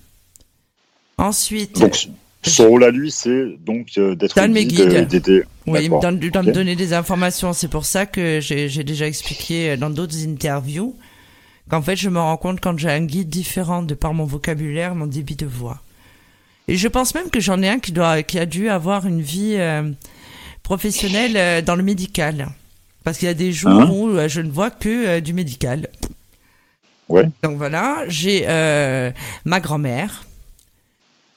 Ensuite, 1.17 1.79
Donc, 1.79 2.07
son 2.47 2.67
rôle 2.69 2.83
à 2.83 2.91
lui, 2.91 3.11
c'est 3.11 3.45
donc 3.65 3.89
euh, 3.97 4.15
d'être 4.15 4.35
Dans 4.35 4.51
mes 4.51 4.65
guide, 4.65 4.87
guides. 4.87 4.93
euh, 4.97 5.05
d'aider. 5.05 5.43
oui, 5.67 5.79
il 5.83 5.91
me 5.91 6.51
donner 6.51 6.75
des 6.75 6.93
informations. 6.93 7.53
C'est 7.53 7.67
pour 7.67 7.85
ça 7.85 8.05
que 8.05 8.39
j'ai 8.41 8.83
déjà 8.83 9.07
expliqué 9.07 9.77
dans 9.77 9.89
d'autres 9.89 10.25
interviews 10.27 10.95
qu'en 11.69 11.81
fait, 11.81 11.95
je 11.95 12.09
me 12.09 12.19
rends 12.19 12.37
compte 12.37 12.59
quand 12.61 12.77
j'ai 12.79 12.89
un 12.89 13.05
guide 13.05 13.29
différent 13.29 13.83
de 13.83 13.93
par 13.93 14.13
mon 14.13 14.25
vocabulaire, 14.25 14.95
mon 14.95 15.05
débit 15.07 15.35
de 15.35 15.45
voix. 15.45 15.81
Et 16.69 16.75
je 16.75 16.87
pense 16.87 17.13
même 17.15 17.29
que 17.29 17.39
j'en 17.39 17.61
ai 17.61 17.69
un 17.69 17.79
qui 17.79 17.91
doit, 17.91 18.23
qui 18.23 18.39
a 18.39 18.45
dû 18.45 18.69
avoir 18.69 19.05
une 19.05 19.21
vie 19.21 19.55
euh, 19.57 19.89
professionnelle 20.63 21.37
euh, 21.37 21.61
dans 21.61 21.75
le 21.75 21.83
médical, 21.83 22.49
parce 23.03 23.17
qu'il 23.17 23.27
y 23.27 23.31
a 23.31 23.33
des 23.33 23.53
jours 23.53 23.71
Hein 23.71 23.89
où 23.89 24.09
euh, 24.09 24.27
je 24.27 24.41
ne 24.41 24.51
vois 24.51 24.69
que 24.69 24.89
euh, 25.07 25.19
du 25.21 25.33
médical. 25.33 25.87
Ouais. 27.07 27.29
Donc 27.41 27.55
voilà, 27.57 28.03
j'ai 28.09 28.43
euh, 28.49 29.11
ma 29.45 29.61
grand-mère 29.61 30.25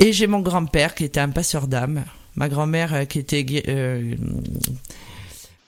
et 0.00 0.12
j'ai 0.12 0.26
mon 0.26 0.40
grand-père 0.40 0.97
qui 0.97 1.04
était 1.04 1.21
un 1.21 1.28
passeur 1.28 1.69
d'âme. 1.69 2.04
Ma 2.35 2.49
grand-mère 2.49 2.95
euh, 2.95 3.04
qui 3.04 3.21
était 3.21 3.47
euh, 3.69 4.16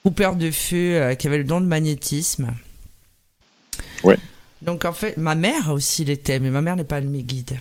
coupeur 0.03 0.35
de 0.35 0.51
feu, 0.51 0.95
euh, 1.01 1.15
qui 1.15 1.27
avait 1.27 1.37
le 1.37 1.45
don 1.45 1.61
de 1.61 1.65
magnétisme. 1.65 2.53
Ouais. 4.03 4.17
Donc 4.61 4.83
en 4.83 4.93
fait, 4.93 5.15
ma 5.15 5.35
mère 5.35 5.71
aussi 5.71 6.03
l'était, 6.03 6.39
mais 6.39 6.49
ma 6.49 6.61
mère 6.61 6.75
n'est 6.75 6.83
pas 6.83 6.99
de 6.99 7.07
mes 7.07 7.23
guides. 7.23 7.57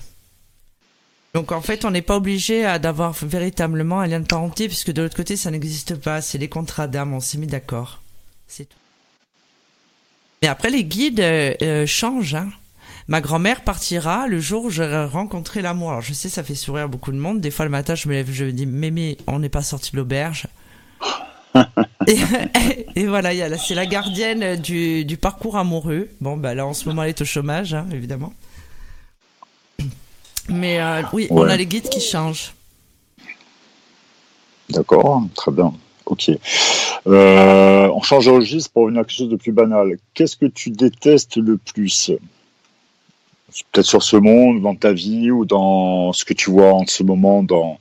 Donc 1.35 1.52
en 1.52 1.61
fait, 1.61 1.85
on 1.85 1.91
n'est 1.91 2.02
pas 2.02 2.17
obligé 2.17 2.62
d'avoir 2.81 3.12
véritablement 3.12 4.00
un 4.00 4.07
lien 4.07 4.21
de 4.21 4.26
parenté, 4.26 4.67
puisque 4.67 4.91
de 4.93 5.02
l'autre 5.02 5.17
côté, 5.17 5.37
ça 5.37 5.50
n'existe 5.50 5.95
pas. 5.95 6.21
C'est 6.21 6.38
les 6.38 6.49
contrats 6.49 6.88
d'âme, 6.88 7.14
on 7.14 7.21
s'est 7.21 7.38
mis 7.38 7.47
d'accord. 7.47 8.02
C'est 8.47 8.67
tout. 8.67 8.76
Mais 10.43 10.49
après, 10.49 10.71
les 10.71 10.85
guides 10.85 11.21
euh, 11.21 11.55
euh, 11.62 11.87
changent. 11.87 12.35
Hein. 12.35 12.50
Ma 13.09 13.21
grand-mère 13.21 13.62
partira 13.62 14.26
le 14.28 14.40
jour 14.40 14.64
où 14.64 14.71
j'aurai 14.71 15.04
rencontré 15.06 15.62
l'amour. 15.62 15.90
Alors 15.90 16.02
je 16.02 16.12
sais, 16.12 16.28
ça 16.28 16.42
fait 16.42 16.54
sourire 16.54 16.88
beaucoup 16.88 17.12
de 17.12 17.16
monde. 17.16 17.40
Des 17.40 17.50
fois, 17.50 17.64
le 17.64 17.71
matin, 17.71 17.94
je 17.94 18.09
me 18.09 18.14
lève, 18.14 18.30
je 18.30 18.44
me 18.44 18.52
dis, 18.52 18.66
mémé, 18.66 19.18
on 19.26 19.38
n'est 19.38 19.49
pas 19.49 19.62
sorti 19.62 19.92
de 19.92 19.97
l'auberge. 19.97 20.47
et, 22.06 22.16
et 22.97 23.06
voilà, 23.06 23.30
c'est 23.59 23.75
la 23.75 23.87
gardienne 23.87 24.56
du, 24.56 25.04
du 25.04 25.16
parcours 25.16 25.56
amoureux. 25.56 26.09
Bon, 26.21 26.37
bah 26.37 26.54
là, 26.54 26.66
en 26.66 26.75
ce 26.75 26.88
moment, 26.88 27.02
elle 27.02 27.11
est 27.11 27.21
au 27.21 27.26
chômage, 27.26 27.75
hein, 27.75 27.87
évidemment. 27.92 28.32
Mais 30.49 30.80
euh, 30.80 31.02
oui, 31.12 31.26
on 31.30 31.42
a 31.42 31.56
les 31.56 31.66
guides 31.66 31.88
qui 31.88 32.00
changent. 32.00 32.54
D'accord, 34.71 35.23
très 35.35 35.52
bien. 35.52 35.73
Ok. 36.06 36.30
Euh, 37.06 37.88
on 37.94 38.02
change 38.02 38.26
de 38.26 38.30
registre 38.30 38.71
pour 38.73 38.82
revenir 38.85 39.00
à 39.00 39.04
quelque 39.04 39.16
chose 39.16 39.28
de 39.28 39.37
plus 39.37 39.52
banal. 39.52 39.99
Qu'est-ce 40.14 40.37
que 40.37 40.47
tu 40.47 40.71
détestes 40.71 41.37
le 41.37 41.59
plus? 41.59 42.11
Peut-être 43.73 43.87
sur 43.87 44.02
ce 44.02 44.16
monde, 44.16 44.62
dans 44.62 44.75
ta 44.75 44.92
vie 44.92 45.30
ou 45.30 45.44
dans 45.44 46.12
ce 46.12 46.25
que 46.25 46.35
tu 46.35 46.50
vois 46.50 46.73
en 46.73 46.87
ce 46.87 47.02
moment 47.02 47.42
dans, 47.42 47.78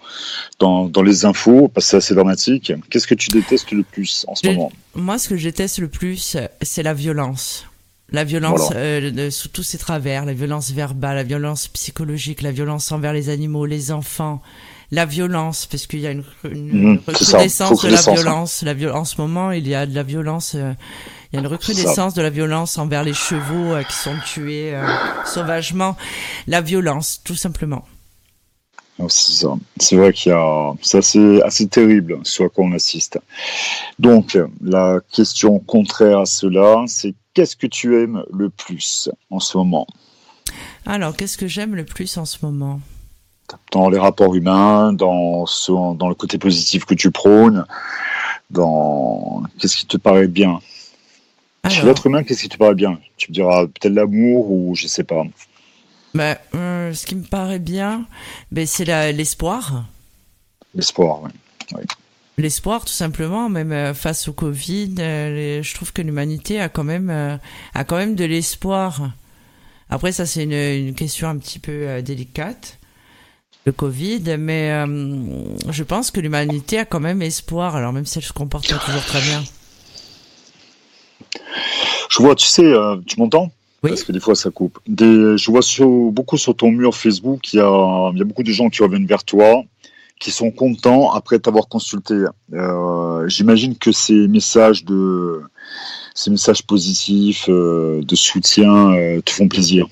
dans, 0.59 0.87
dans 0.87 1.01
les 1.01 1.25
infos, 1.25 1.67
parce 1.67 1.85
que 1.85 1.89
c'est 1.91 1.97
assez 1.97 2.15
dramatique. 2.15 2.73
Qu'est-ce 2.89 3.07
que 3.07 3.15
tu 3.15 3.29
détestes 3.29 3.71
le 3.71 3.83
plus 3.83 4.25
en 4.27 4.35
ce 4.35 4.47
moment? 4.47 4.71
Moi, 4.95 5.17
ce 5.17 5.29
que 5.29 5.37
je 5.37 5.43
déteste 5.43 5.79
le 5.79 5.87
plus, 5.87 6.37
c'est 6.61 6.83
la 6.83 6.93
violence. 6.93 7.65
La 8.11 8.23
violence 8.25 8.71
Voilà. 8.71 8.75
euh, 8.75 9.11
de- 9.11 9.29
sous 9.29 9.47
tous 9.49 9.63
ses 9.63 9.77
travers, 9.77 10.25
la 10.25 10.33
violence 10.33 10.71
verbale, 10.71 11.15
la 11.15 11.23
violence 11.23 11.67
psychologique, 11.69 12.41
la 12.41 12.51
violence 12.51 12.91
envers 12.91 13.13
les 13.13 13.29
animaux, 13.29 13.65
les 13.65 13.91
enfants, 13.91 14.41
la 14.91 15.05
violence, 15.05 15.65
parce 15.65 15.87
qu'il 15.87 16.01
y 16.01 16.07
a 16.07 16.11
une, 16.11 16.23
une 16.43 16.73
Mhm, 16.73 16.97
recrudescence 17.07 17.81
de 17.81 17.89
la 17.89 17.99
hein. 17.99 18.01
violence. 18.01 18.63
La 18.63 18.73
viol- 18.73 18.91
en 18.93 19.05
ce 19.05 19.19
moment, 19.21 19.51
il 19.51 19.67
y 19.67 19.75
a 19.75 19.85
de 19.85 19.95
la 19.95 20.03
violence, 20.03 20.55
euh, 20.55 20.73
il 21.31 21.35
y 21.35 21.37
a 21.37 21.39
une 21.39 21.47
recrudescence 21.47 22.13
de 22.13 22.21
la 22.21 22.29
violence 22.29 22.77
envers 22.77 23.03
les 23.03 23.13
chevaux 23.13 23.75
euh, 23.75 23.83
qui 23.83 23.97
sont 23.97 24.19
tués 24.19 24.75
euh, 24.75 24.97
sauvagement. 25.23 25.95
La 26.47 26.61
violence, 26.61 27.21
tout 27.23 27.35
simplement. 27.35 27.85
Ah, 28.99 29.05
C'est 29.09 29.33
ça. 29.33 29.55
C'est 29.77 29.95
vrai 29.95 30.13
qu'il 30.13 30.31
y 30.31 30.35
a, 30.35 30.73
c'est 30.81 30.99
assez, 30.99 31.41
assez 31.41 31.67
terrible 31.67 32.19
ce 32.23 32.43
à 32.43 32.49
quoi 32.49 32.65
on 32.65 32.71
assiste. 32.73 33.19
Donc, 33.99 34.37
la 34.61 34.99
question 35.11 35.59
contraire 35.59 36.19
à 36.19 36.25
cela, 36.25 36.83
c'est 36.87 37.15
qu'est-ce 37.33 37.55
que 37.55 37.67
tu 37.67 38.01
aimes 38.01 38.23
le 38.33 38.49
plus 38.49 39.09
en 39.29 39.39
ce 39.39 39.57
moment? 39.57 39.87
Alors, 40.85 41.15
qu'est-ce 41.15 41.37
que 41.37 41.47
j'aime 41.47 41.75
le 41.75 41.85
plus 41.85 42.17
en 42.17 42.25
ce 42.25 42.37
moment? 42.45 42.81
Dans 43.71 43.89
les 43.89 43.99
rapports 43.99 44.33
humains, 44.35 44.93
dans, 44.93 45.45
ce- 45.45 45.95
dans 45.95 46.09
le 46.09 46.15
côté 46.15 46.37
positif 46.37 46.85
que 46.85 46.93
tu 46.93 47.11
prônes, 47.11 47.65
dans 48.49 49.43
qu'est-ce 49.59 49.77
qui 49.77 49.85
te 49.85 49.97
paraît 49.97 50.27
bien? 50.27 50.59
Chez 51.67 51.81
Alors, 51.81 51.85
l'être 51.87 52.05
humain, 52.07 52.23
qu'est-ce 52.23 52.43
qui 52.43 52.49
te 52.49 52.57
paraît 52.57 52.75
bien? 52.75 52.99
Tu 53.17 53.29
me 53.29 53.33
diras 53.33 53.65
peut-être 53.67 53.93
l'amour 53.93 54.51
ou 54.51 54.73
je 54.75 54.87
sais 54.87 55.03
pas. 55.03 55.23
bah, 56.13 56.37
euh, 56.55 56.93
ce 56.93 57.05
qui 57.05 57.15
me 57.15 57.23
paraît 57.23 57.59
bien, 57.59 58.07
ben, 58.51 58.65
c'est 58.65 58.85
l'espoir. 59.13 59.85
L'espoir, 60.73 61.21
ouais. 61.23 61.83
L'espoir, 62.37 62.85
tout 62.85 62.93
simplement, 62.93 63.49
même 63.49 63.71
euh, 63.71 63.93
face 63.93 64.27
au 64.27 64.33
Covid, 64.33 64.95
euh, 64.99 65.35
les- 65.35 65.63
je 65.63 65.75
trouve 65.75 65.93
que 65.93 66.01
l'humanité 66.01 66.59
a 66.59 66.69
quand 66.69 66.83
même 66.83 67.09
euh, 67.09 67.37
a 67.73 67.83
quand 67.83 67.97
même 67.97 68.15
de 68.15 68.25
l'espoir. 68.25 69.11
Après, 69.89 70.11
ça 70.11 70.25
c'est 70.25 70.43
une, 70.43 70.53
une 70.87 70.95
question 70.95 71.27
un 71.27 71.37
petit 71.37 71.59
peu 71.59 72.01
délicate, 72.01 72.79
le 73.65 73.73
Covid, 73.73 74.37
mais 74.39 74.71
euh, 74.71 75.15
je 75.69 75.83
pense 75.83 76.09
que 76.09 76.19
l'humanité 76.21 76.79
a 76.79 76.85
quand 76.85 77.01
même 77.01 77.21
espoir. 77.21 77.75
Alors 77.75 77.91
même 77.93 78.05
si 78.05 78.17
elle 78.17 78.23
se 78.23 78.33
comporte 78.33 78.67
pas 78.69 78.79
toujours 78.79 79.03
très 79.03 79.21
bien. 79.21 79.43
Je 82.09 82.17
vois, 82.23 82.35
tu 82.35 82.47
sais, 82.47 82.63
euh, 82.65 82.97
tu 83.05 83.19
m'entends? 83.19 83.51
Oui. 83.83 83.89
Parce 83.91 84.03
que 84.03 84.11
des 84.11 84.19
fois 84.19 84.35
ça 84.35 84.49
coupe. 84.49 84.79
Des, 84.87 85.37
je 85.37 85.51
vois 85.51 85.61
sur, 85.61 85.87
beaucoup 85.87 86.37
sur 86.37 86.55
ton 86.55 86.71
mur 86.71 86.95
Facebook, 86.95 87.53
il 87.53 87.57
y 87.57 87.59
a, 87.59 88.11
il 88.13 88.17
y 88.17 88.21
a 88.21 88.25
beaucoup 88.25 88.43
de 88.43 88.51
gens 88.51 88.69
qui 88.69 88.81
reviennent 88.83 89.05
vers 89.07 89.23
toi, 89.23 89.63
qui 90.21 90.31
sont 90.31 90.51
contents 90.51 91.11
après 91.11 91.39
t'avoir 91.39 91.67
consulté. 91.67 92.13
Euh, 92.53 93.27
J'imagine 93.27 93.75
que 93.75 93.91
ces 93.91 94.27
messages 94.27 94.85
de, 94.85 95.41
ces 96.13 96.29
messages 96.29 96.61
positifs, 96.63 97.47
euh, 97.49 98.01
de 98.03 98.15
soutien, 98.15 98.93
euh, 98.93 99.19
te 99.21 99.31
font 99.31 99.47
plaisir. 99.47 99.87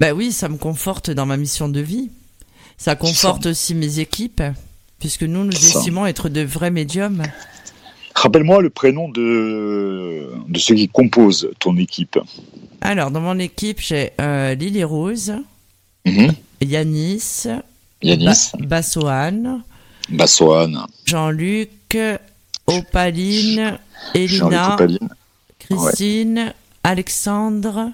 Bah 0.00 0.14
oui, 0.14 0.32
ça 0.32 0.48
me 0.48 0.56
conforte 0.56 1.10
dans 1.10 1.26
ma 1.26 1.36
mission 1.36 1.68
de 1.68 1.80
vie. 1.80 2.10
Ça 2.78 2.96
conforte 2.96 3.44
aussi 3.44 3.74
mes 3.74 3.98
équipes, 4.00 4.42
puisque 4.98 5.24
nous 5.24 5.44
nous 5.44 5.52
estimons 5.52 6.06
être 6.06 6.30
de 6.30 6.40
vrais 6.40 6.70
médiums. 6.70 7.22
Rappelle-moi 8.14 8.62
le 8.62 8.70
prénom 8.70 9.10
de, 9.10 10.30
de 10.48 10.58
ceux 10.58 10.74
qui 10.74 10.88
composent 10.88 11.50
ton 11.58 11.76
équipe. 11.76 12.18
Alors, 12.80 13.10
dans 13.10 13.20
mon 13.20 13.38
équipe, 13.38 13.80
j'ai 13.80 14.12
Lily 14.18 14.84
Rose, 14.84 15.34
Mhm. 16.06 16.32
Yanis, 16.62 17.44
Yanis, 18.02 18.50
Ba- 18.58 18.66
Bassoane, 18.66 19.62
Bassoane, 20.08 20.86
Jean-Luc, 21.06 21.96
Opaline, 22.66 23.78
Elina, 24.14 24.76
Christine, 25.58 26.54
Alexandre. 26.84 27.92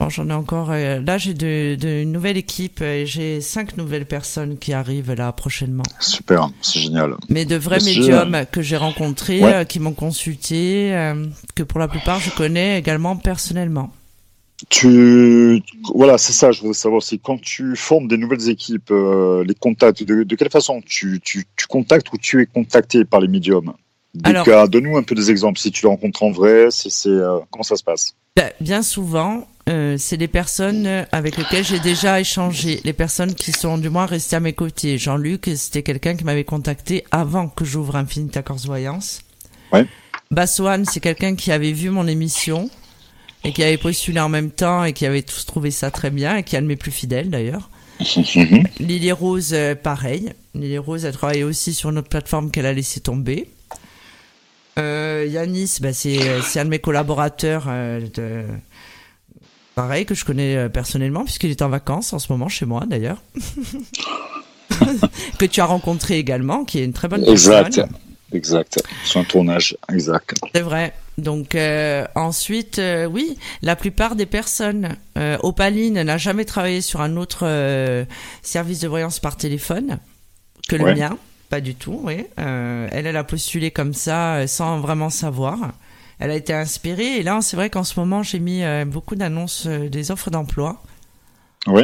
Bon, 0.00 0.08
j'en 0.10 0.28
ai 0.28 0.32
encore. 0.32 0.70
Euh, 0.70 1.00
là, 1.04 1.18
j'ai 1.18 1.34
de, 1.34 1.74
de, 1.74 1.88
une 2.02 2.12
nouvelle 2.12 2.36
équipe 2.36 2.80
et 2.82 3.04
j'ai 3.04 3.40
cinq 3.40 3.76
nouvelles 3.76 4.06
personnes 4.06 4.56
qui 4.56 4.72
arrivent 4.72 5.12
là 5.12 5.32
prochainement. 5.32 5.82
Super, 5.98 6.50
c'est 6.62 6.78
génial. 6.80 7.16
Mais 7.28 7.44
de 7.44 7.56
vrais 7.56 7.80
médiums 7.96 8.44
que 8.52 8.62
j'ai 8.62 8.76
rencontrés, 8.76 9.40
euh, 9.42 9.64
qui 9.64 9.80
m'ont 9.80 9.94
consulté, 9.94 10.94
euh, 10.94 11.26
que 11.56 11.64
pour 11.64 11.80
la 11.80 11.88
plupart 11.88 12.20
je 12.20 12.30
connais 12.30 12.78
également 12.78 13.16
personnellement. 13.16 13.90
Tu 14.68 15.62
voilà, 15.94 16.18
c'est 16.18 16.32
ça. 16.32 16.50
Je 16.50 16.60
voudrais 16.60 16.74
savoir 16.74 17.02
si 17.02 17.18
quand 17.18 17.40
tu 17.40 17.76
formes 17.76 18.08
des 18.08 18.16
nouvelles 18.16 18.48
équipes, 18.48 18.90
les 18.90 19.54
contacts, 19.54 20.02
de, 20.02 20.24
de 20.24 20.36
quelle 20.36 20.50
façon 20.50 20.82
tu, 20.84 21.20
tu, 21.22 21.46
tu, 21.56 21.66
contactes 21.66 22.12
ou 22.12 22.18
tu 22.18 22.42
es 22.42 22.46
contacté 22.46 23.04
par 23.04 23.20
les 23.20 23.28
médiums? 23.28 23.72
Alors, 24.24 24.68
donne-nous 24.68 24.96
un 24.96 25.04
peu 25.04 25.14
des 25.14 25.30
exemples. 25.30 25.60
Si 25.60 25.70
tu 25.70 25.84
les 25.84 25.88
rencontres 25.88 26.22
en 26.24 26.32
vrai, 26.32 26.68
c'est 26.70 27.10
comment 27.50 27.62
ça 27.62 27.76
se 27.76 27.84
passe? 27.84 28.14
Ben, 28.34 28.50
Bien 28.60 28.82
souvent, 28.82 29.46
euh, 29.68 29.96
c'est 29.98 30.16
des 30.16 30.28
personnes 30.28 31.06
avec 31.12 31.36
lesquelles 31.36 31.64
j'ai 31.64 31.80
déjà 31.80 32.20
échangé, 32.20 32.80
les 32.84 32.92
personnes 32.92 33.34
qui 33.34 33.52
sont 33.52 33.76
du 33.76 33.90
moins 33.90 34.06
restées 34.06 34.36
à 34.36 34.40
mes 34.40 34.54
côtés. 34.54 34.96
Jean-Luc, 34.96 35.50
c'était 35.56 35.82
quelqu'un 35.82 36.16
qui 36.16 36.24
m'avait 36.24 36.44
contacté 36.44 37.04
avant 37.10 37.48
que 37.48 37.64
j'ouvre 37.64 37.96
Infinita 37.96 38.42
Corse 38.42 38.64
Voyance. 38.64 39.20
Ouais. 39.72 39.86
Baswan, 40.30 40.84
c'est 40.84 41.00
quelqu'un 41.00 41.36
qui 41.36 41.52
avait 41.52 41.72
vu 41.72 41.90
mon 41.90 42.06
émission 42.06 42.70
et 43.48 43.52
qui 43.52 43.62
avait 43.62 43.78
postulé 43.78 44.20
en 44.20 44.28
même 44.28 44.50
temps 44.50 44.84
et 44.84 44.92
qui 44.92 45.06
avait 45.06 45.22
tous 45.22 45.46
trouvé 45.46 45.70
ça 45.70 45.90
très 45.90 46.10
bien 46.10 46.36
et 46.36 46.42
qui 46.42 46.54
est 46.54 46.58
un 46.58 46.62
de 46.62 46.66
mes 46.66 46.76
plus 46.76 46.90
fidèles 46.90 47.30
d'ailleurs. 47.30 47.70
Lily 48.78 49.10
Rose, 49.10 49.54
euh, 49.54 49.74
pareil. 49.74 50.32
Lily 50.54 50.78
Rose 50.78 51.06
a 51.06 51.12
travaillé 51.12 51.44
aussi 51.44 51.72
sur 51.72 51.90
notre 51.90 52.08
plateforme 52.08 52.50
qu'elle 52.50 52.66
a 52.66 52.74
laissé 52.74 53.00
tomber. 53.00 53.48
Euh, 54.78 55.26
Yanis, 55.28 55.78
bah, 55.80 55.94
c'est 55.94 56.60
un 56.60 56.64
de 56.64 56.70
mes 56.70 56.78
collaborateurs 56.78 57.64
euh, 57.68 58.00
de, 58.14 58.44
pareil, 59.74 60.04
que 60.04 60.14
je 60.14 60.26
connais 60.26 60.56
euh, 60.56 60.68
personnellement, 60.68 61.24
puisqu'il 61.24 61.50
est 61.50 61.62
en 61.62 61.70
vacances 61.70 62.12
en 62.12 62.18
ce 62.18 62.30
moment 62.30 62.48
chez 62.48 62.66
moi 62.66 62.84
d'ailleurs. 62.86 63.22
que 65.38 65.46
tu 65.46 65.60
as 65.60 65.64
rencontré 65.64 66.18
également, 66.18 66.64
qui 66.64 66.80
est 66.80 66.84
une 66.84 66.92
très 66.92 67.08
bonne 67.08 67.24
exact. 67.24 67.74
personne. 67.74 67.96
Exact, 68.32 68.82
sur 69.04 69.20
un 69.20 69.24
tournage, 69.24 69.76
exact. 69.90 70.34
C'est 70.54 70.60
vrai. 70.60 70.92
Donc 71.18 71.54
euh, 71.54 72.06
ensuite, 72.14 72.78
euh, 72.78 73.04
oui, 73.04 73.36
la 73.60 73.76
plupart 73.76 74.16
des 74.16 74.26
personnes, 74.26 74.96
Opaline 75.42 76.00
n'a 76.02 76.16
jamais 76.16 76.44
travaillé 76.44 76.80
sur 76.80 77.00
un 77.00 77.16
autre 77.16 78.06
service 78.42 78.80
de 78.80 78.88
voyance 78.88 79.18
par 79.18 79.36
téléphone 79.36 79.98
que 80.68 80.76
le 80.76 80.94
mien, 80.94 81.18
pas 81.50 81.60
du 81.60 81.74
tout. 81.74 82.00
Oui, 82.04 82.24
elle, 82.36 83.06
elle 83.06 83.16
a 83.16 83.24
postulé 83.24 83.70
comme 83.72 83.94
ça 83.94 84.46
sans 84.46 84.78
vraiment 84.78 85.10
savoir 85.10 85.72
elle 86.18 86.30
a 86.30 86.34
été 86.34 86.52
inspirée. 86.52 87.18
Et 87.18 87.22
là, 87.22 87.40
c'est 87.40 87.56
vrai 87.56 87.70
qu'en 87.70 87.84
ce 87.84 87.98
moment, 87.98 88.22
j'ai 88.22 88.38
mis 88.38 88.62
euh, 88.62 88.84
beaucoup 88.84 89.14
d'annonces 89.14 89.66
euh, 89.66 89.88
des 89.88 90.10
offres 90.10 90.30
d'emploi. 90.30 90.82
Oui. 91.66 91.82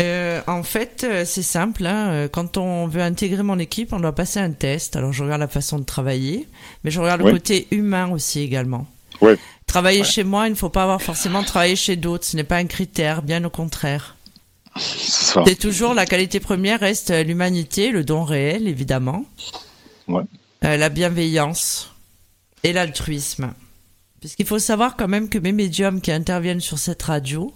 Euh, 0.00 0.40
en 0.46 0.62
fait, 0.62 1.06
c'est 1.24 1.42
simple. 1.42 1.86
Hein. 1.86 2.28
Quand 2.32 2.56
on 2.56 2.86
veut 2.86 3.02
intégrer 3.02 3.42
mon 3.42 3.58
équipe, 3.58 3.92
on 3.92 4.00
doit 4.00 4.14
passer 4.14 4.40
un 4.40 4.50
test. 4.50 4.96
Alors, 4.96 5.12
je 5.12 5.22
regarde 5.22 5.40
la 5.40 5.48
façon 5.48 5.78
de 5.78 5.84
travailler, 5.84 6.48
mais 6.84 6.90
je 6.90 7.00
regarde 7.00 7.22
le 7.22 7.32
côté 7.32 7.68
humain 7.70 8.10
aussi 8.10 8.40
également. 8.40 8.86
Oui. 9.20 9.34
Travailler 9.66 10.02
chez 10.02 10.24
moi, 10.24 10.48
il 10.48 10.50
ne 10.50 10.56
faut 10.56 10.70
pas 10.70 10.82
avoir 10.82 11.02
forcément 11.02 11.42
travaillé 11.44 11.76
chez 11.76 11.96
d'autres. 11.96 12.24
Ce 12.24 12.36
n'est 12.36 12.44
pas 12.44 12.56
un 12.56 12.66
critère, 12.66 13.22
bien 13.22 13.44
au 13.44 13.50
contraire. 13.50 14.16
C'est 14.76 15.58
toujours 15.58 15.94
la 15.94 16.06
qualité 16.06 16.40
première 16.40 16.80
reste 16.80 17.10
l'humanité, 17.10 17.90
le 17.90 18.04
don 18.04 18.24
réel, 18.24 18.68
évidemment. 18.68 19.24
Ouais. 20.08 20.22
la 20.62 20.88
bienveillance 20.88 21.92
et 22.62 22.72
l'altruisme. 22.72 23.52
Puisqu'il 24.20 24.46
faut 24.46 24.58
savoir 24.58 24.96
quand 24.96 25.08
même 25.08 25.28
que 25.28 25.38
mes 25.38 25.52
médiums 25.52 26.00
qui 26.00 26.12
interviennent 26.12 26.60
sur 26.60 26.78
cette 26.78 27.02
radio 27.02 27.54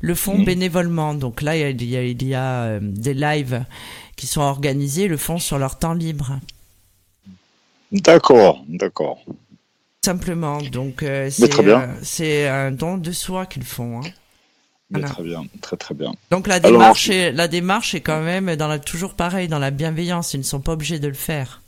le 0.00 0.14
font 0.14 0.38
bénévolement. 0.38 1.14
Donc 1.14 1.42
là, 1.42 1.56
il 1.56 1.82
y 1.82 1.96
a, 1.96 2.02
il 2.02 2.22
y 2.24 2.34
a, 2.34 2.62
euh, 2.64 2.80
des 2.82 3.14
lives 3.14 3.64
qui 4.16 4.26
sont 4.26 4.40
organisés, 4.40 5.08
le 5.08 5.16
font 5.16 5.38
sur 5.38 5.58
leur 5.58 5.78
temps 5.78 5.94
libre. 5.94 6.38
D'accord, 7.92 8.64
d'accord. 8.68 9.18
Simplement, 10.04 10.62
donc 10.62 11.02
euh, 11.02 11.28
euh, 11.40 11.94
c'est 12.02 12.46
un 12.46 12.70
don 12.70 12.96
de 12.96 13.10
soi 13.12 13.46
qu'ils 13.46 13.64
font. 13.64 14.00
Hein. 14.00 15.00
Très 15.02 15.22
bien, 15.24 15.44
très 15.60 15.76
très 15.76 15.94
bien. 15.94 16.14
Donc 16.30 16.46
la 16.46 16.60
démarche, 16.60 17.10
est, 17.10 17.32
la 17.32 17.48
démarche 17.48 17.94
est 17.96 18.00
quand 18.00 18.22
même 18.22 18.54
dans 18.54 18.68
la, 18.68 18.78
toujours 18.78 19.14
pareil, 19.14 19.48
dans 19.48 19.58
la 19.58 19.72
bienveillance. 19.72 20.32
Ils 20.34 20.38
ne 20.38 20.44
sont 20.44 20.60
pas 20.60 20.72
obligés 20.72 21.00
de 21.00 21.08
le 21.08 21.14
faire. 21.14 21.60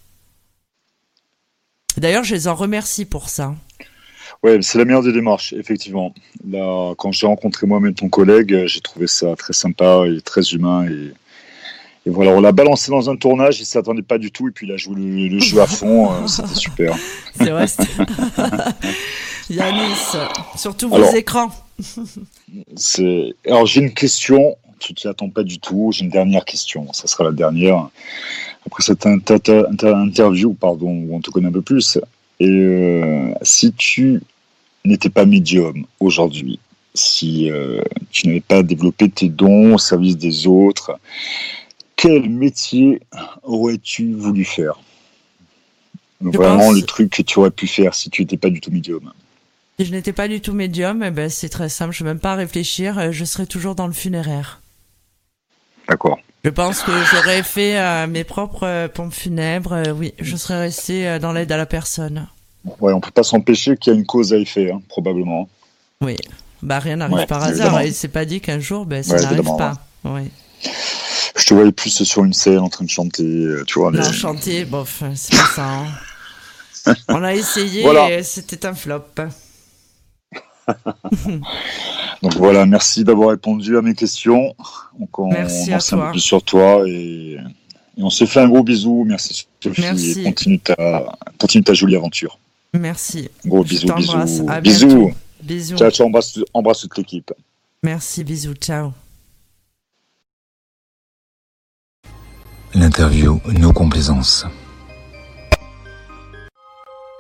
D'ailleurs, 1.96 2.22
je 2.22 2.36
les 2.36 2.46
en 2.46 2.54
remercie 2.54 3.04
pour 3.04 3.28
ça. 3.28 3.56
Oui, 4.42 4.62
c'est 4.62 4.78
la 4.78 4.84
meilleure 4.84 5.02
des 5.02 5.12
démarches, 5.12 5.52
effectivement. 5.52 6.14
Là, 6.48 6.94
quand 6.96 7.12
j'ai 7.12 7.26
rencontré 7.26 7.66
moi-même 7.66 7.94
ton 7.94 8.08
collègue, 8.08 8.66
j'ai 8.66 8.80
trouvé 8.80 9.06
ça 9.06 9.34
très 9.36 9.52
sympa 9.52 10.04
et 10.06 10.20
très 10.20 10.42
humain. 10.52 10.86
Et, 10.86 11.12
voilà, 12.06 12.30
on 12.30 12.40
l'a 12.40 12.52
balancé 12.52 12.90
dans 12.90 13.10
un 13.10 13.16
tournage, 13.16 13.58
il 13.58 13.62
ne 13.62 13.66
s'attendait 13.66 14.02
pas 14.02 14.16
du 14.16 14.30
tout, 14.30 14.48
et 14.48 14.50
puis 14.50 14.66
il 14.66 14.72
a 14.72 14.78
joué 14.78 14.94
le, 14.96 15.38
jeu 15.40 15.60
à 15.60 15.66
fond, 15.66 16.10
euh, 16.10 16.14
c'était 16.26 16.54
super. 16.54 16.96
C'est 17.36 17.50
vrai. 17.50 17.66
Yanis, 19.50 20.16
surtout 20.56 20.88
vos 20.88 21.04
écrans. 21.14 21.50
Alors 23.46 23.66
j'ai 23.66 23.80
une 23.82 23.92
question, 23.92 24.56
tu 24.78 24.94
t'y 24.94 25.06
attends 25.06 25.28
pas 25.28 25.42
du 25.42 25.58
tout, 25.58 25.90
j'ai 25.92 26.04
une 26.04 26.10
dernière 26.10 26.46
question, 26.46 26.90
ça 26.94 27.06
sera 27.06 27.24
la 27.24 27.32
dernière 27.32 27.90
après 28.68 28.82
cette 28.82 29.06
interview, 29.06 30.52
pardon, 30.52 30.90
où 30.90 31.16
on 31.16 31.20
te 31.20 31.30
connaît 31.30 31.48
un 31.48 31.52
peu 31.52 31.62
plus. 31.62 31.98
Et 32.40 32.48
euh, 32.48 33.33
si 33.42 33.72
tu 33.72 34.20
n'étais 34.85 35.11
pas 35.11 35.24
médium 35.24 35.85
aujourd'hui, 36.01 36.59
si 36.94 37.51
euh, 37.51 37.83
tu 38.11 38.27
n'avais 38.27 38.40
pas 38.40 38.62
développé 38.62 39.09
tes 39.09 39.29
dons 39.29 39.74
au 39.74 39.79
service 39.79 40.16
des 40.16 40.46
autres, 40.46 40.98
quel 41.96 42.29
métier 42.31 43.01
aurais-tu 43.42 44.12
voulu 44.12 44.44
faire? 44.44 44.81
Vraiment 46.20 46.72
le 46.72 46.83
truc 46.83 47.11
que 47.11 47.22
tu 47.22 47.38
aurais 47.38 47.51
pu 47.51 47.66
faire 47.66 47.94
si 47.94 48.11
tu 48.11 48.22
n'étais 48.22 48.37
pas 48.37 48.51
du 48.51 48.61
tout 48.61 48.70
médium. 48.70 49.12
Si 49.79 49.87
je 49.87 49.92
n'étais 49.92 50.12
pas 50.12 50.27
du 50.27 50.40
tout 50.40 50.53
médium, 50.53 51.05
eh 51.05 51.12
ben 51.12 51.31
c'est 51.31 51.48
très 51.48 51.68
simple, 51.68 51.94
je 51.94 52.03
ne 52.03 52.09
vais 52.09 52.14
même 52.14 52.20
pas 52.20 52.35
réfléchir, 52.35 53.12
je 53.12 53.24
serais 53.24 53.46
toujours 53.46 53.77
dans 53.77 53.87
le 53.87 53.92
funéraire. 53.92 54.61
D'accord. 55.88 56.18
Je 56.44 56.51
pense 56.51 56.83
que 56.83 56.92
j'aurais 57.11 57.42
fait 57.42 57.79
euh, 57.79 58.07
mes 58.07 58.24
propres 58.24 58.66
euh, 58.66 58.88
pompes 58.88 59.12
funèbres. 59.12 59.72
Euh, 59.72 59.92
oui, 59.92 60.14
je 60.20 60.37
serais 60.37 60.61
resté 60.61 61.18
dans 61.18 61.33
l'aide 61.33 61.51
à 61.51 61.57
la 61.57 61.66
personne. 61.66 62.29
Ouais, 62.81 62.92
on 62.92 63.01
peut 63.01 63.11
pas 63.11 63.22
s'empêcher 63.22 63.77
qu'il 63.77 63.92
y 63.92 63.96
a 63.96 63.98
une 63.98 64.07
cause 64.07 64.33
à 64.33 64.37
effet, 64.37 64.70
hein, 64.70 64.81
probablement. 64.88 65.48
Oui, 66.01 66.16
bah 66.62 66.79
rien 66.79 66.96
n'arrive 66.96 67.27
par 67.27 67.42
hasard. 67.42 67.81
Et 67.81 67.92
c'est 67.92 68.09
pas 68.09 68.24
dit 68.24 68.40
qu'un 68.40 68.61
jour, 68.61 68.87
ben, 68.87 69.03
ça 69.03 69.20
n'arrive 69.20 69.57
pas. 69.57 69.74
Oui. 70.05 70.31
Je 71.37 71.46
te 71.46 71.55
voyais 71.55 71.72
plus 71.72 72.03
sur 72.05 72.24
une 72.24 72.33
scène 72.33 72.59
en 72.59 72.68
train 72.68 72.85
de 72.85 72.90
chanter, 72.90 73.46
tu 73.66 73.79
vois. 73.79 73.90
Non, 73.90 74.12
chanter, 74.12 74.64
bof, 74.64 75.03
c'est 75.14 75.37
pas 75.37 75.46
ça. 75.55 75.68
Hein. 75.68 76.94
on 77.09 77.22
a 77.22 77.35
essayé 77.35 77.85
et 78.11 78.22
c'était 78.22 78.66
un 78.66 78.74
flop. 78.74 79.05
Donc 82.22 82.35
voilà, 82.37 82.66
merci 82.66 83.04
d'avoir 83.04 83.31
répondu 83.31 83.76
à 83.76 83.83
mes 83.83 83.94
questions. 83.94 84.54
Donc 84.98 85.18
on, 85.18 85.28
merci 85.28 85.72
à 85.72 85.78
toi. 85.78 85.98
un 85.98 86.07
peu 86.07 86.11
plus 86.12 86.20
sur 86.20 86.42
toi 86.42 86.83
et, 86.87 87.38
on 87.96 88.11
se 88.11 88.24
fait 88.24 88.40
un 88.40 88.48
gros 88.48 88.62
bisou. 88.62 89.04
Merci 89.07 89.46
Sophie 89.61 89.81
merci. 89.81 90.20
et 90.20 90.24
continue 90.24 90.59
ta, 90.61 91.16
continue 91.38 91.64
ta 91.64 91.74
jolie 91.74 91.96
aventure. 91.96 92.38
Merci. 92.74 93.28
Gros 93.44 93.64
bisous, 93.64 93.92
bisous. 93.94 94.46
bisous. 94.62 95.12
Bisous. 95.42 95.76
Ciao, 95.76 95.90
ciao, 95.90 96.07
embrasse, 96.07 96.38
embrasse 96.52 96.81
toute 96.81 96.98
l'équipe. 96.98 97.33
Merci, 97.83 98.24
bisous, 98.24 98.54
ciao. 98.54 98.92
L'interview, 102.74 103.40
nos 103.59 103.72
complaisances. 103.72 104.44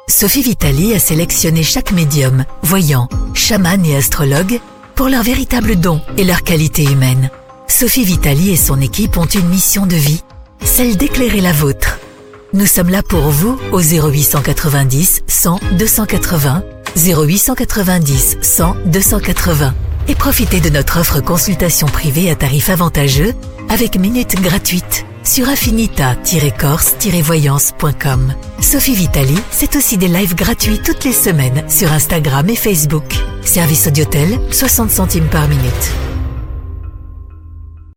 Sophie 0.08 0.42
Vitali 0.42 0.94
a 0.94 0.98
sélectionné 0.98 1.62
chaque 1.62 1.92
médium, 1.92 2.44
voyant, 2.62 3.08
chaman 3.34 3.84
et 3.84 3.96
astrologue 3.96 4.60
pour 4.98 5.08
leur 5.08 5.22
véritable 5.22 5.76
don 5.76 6.00
et 6.16 6.24
leur 6.24 6.42
qualité 6.42 6.82
humaine. 6.82 7.30
Sophie 7.68 8.02
Vitali 8.02 8.50
et 8.50 8.56
son 8.56 8.80
équipe 8.80 9.16
ont 9.16 9.26
une 9.26 9.48
mission 9.48 9.86
de 9.86 9.94
vie, 9.94 10.24
celle 10.60 10.96
d'éclairer 10.96 11.40
la 11.40 11.52
vôtre. 11.52 12.00
Nous 12.52 12.66
sommes 12.66 12.88
là 12.88 13.04
pour 13.04 13.20
vous 13.20 13.56
au 13.70 13.80
0890 13.80 15.22
100 15.24 15.60
280, 15.78 16.64
0890 16.96 18.38
100 18.42 18.76
280 18.86 19.74
et 20.08 20.16
profitez 20.16 20.58
de 20.58 20.70
notre 20.70 20.98
offre 20.98 21.20
consultation 21.20 21.86
privée 21.86 22.28
à 22.28 22.34
tarif 22.34 22.68
avantageux 22.68 23.34
avec 23.68 24.00
minutes 24.00 24.34
gratuites 24.42 25.06
sur 25.28 25.48
affinita-corse-voyance.com. 25.48 28.34
Sophie 28.60 28.94
Vitali, 28.94 29.38
c'est 29.50 29.76
aussi 29.76 29.96
des 29.98 30.08
lives 30.08 30.34
gratuits 30.34 30.80
toutes 30.82 31.04
les 31.04 31.12
semaines 31.12 31.68
sur 31.68 31.92
Instagram 31.92 32.48
et 32.48 32.56
Facebook. 32.56 33.04
Service 33.42 33.86
Audiotel, 33.86 34.40
60 34.50 34.90
centimes 34.90 35.28
par 35.28 35.46
minute. 35.48 36.07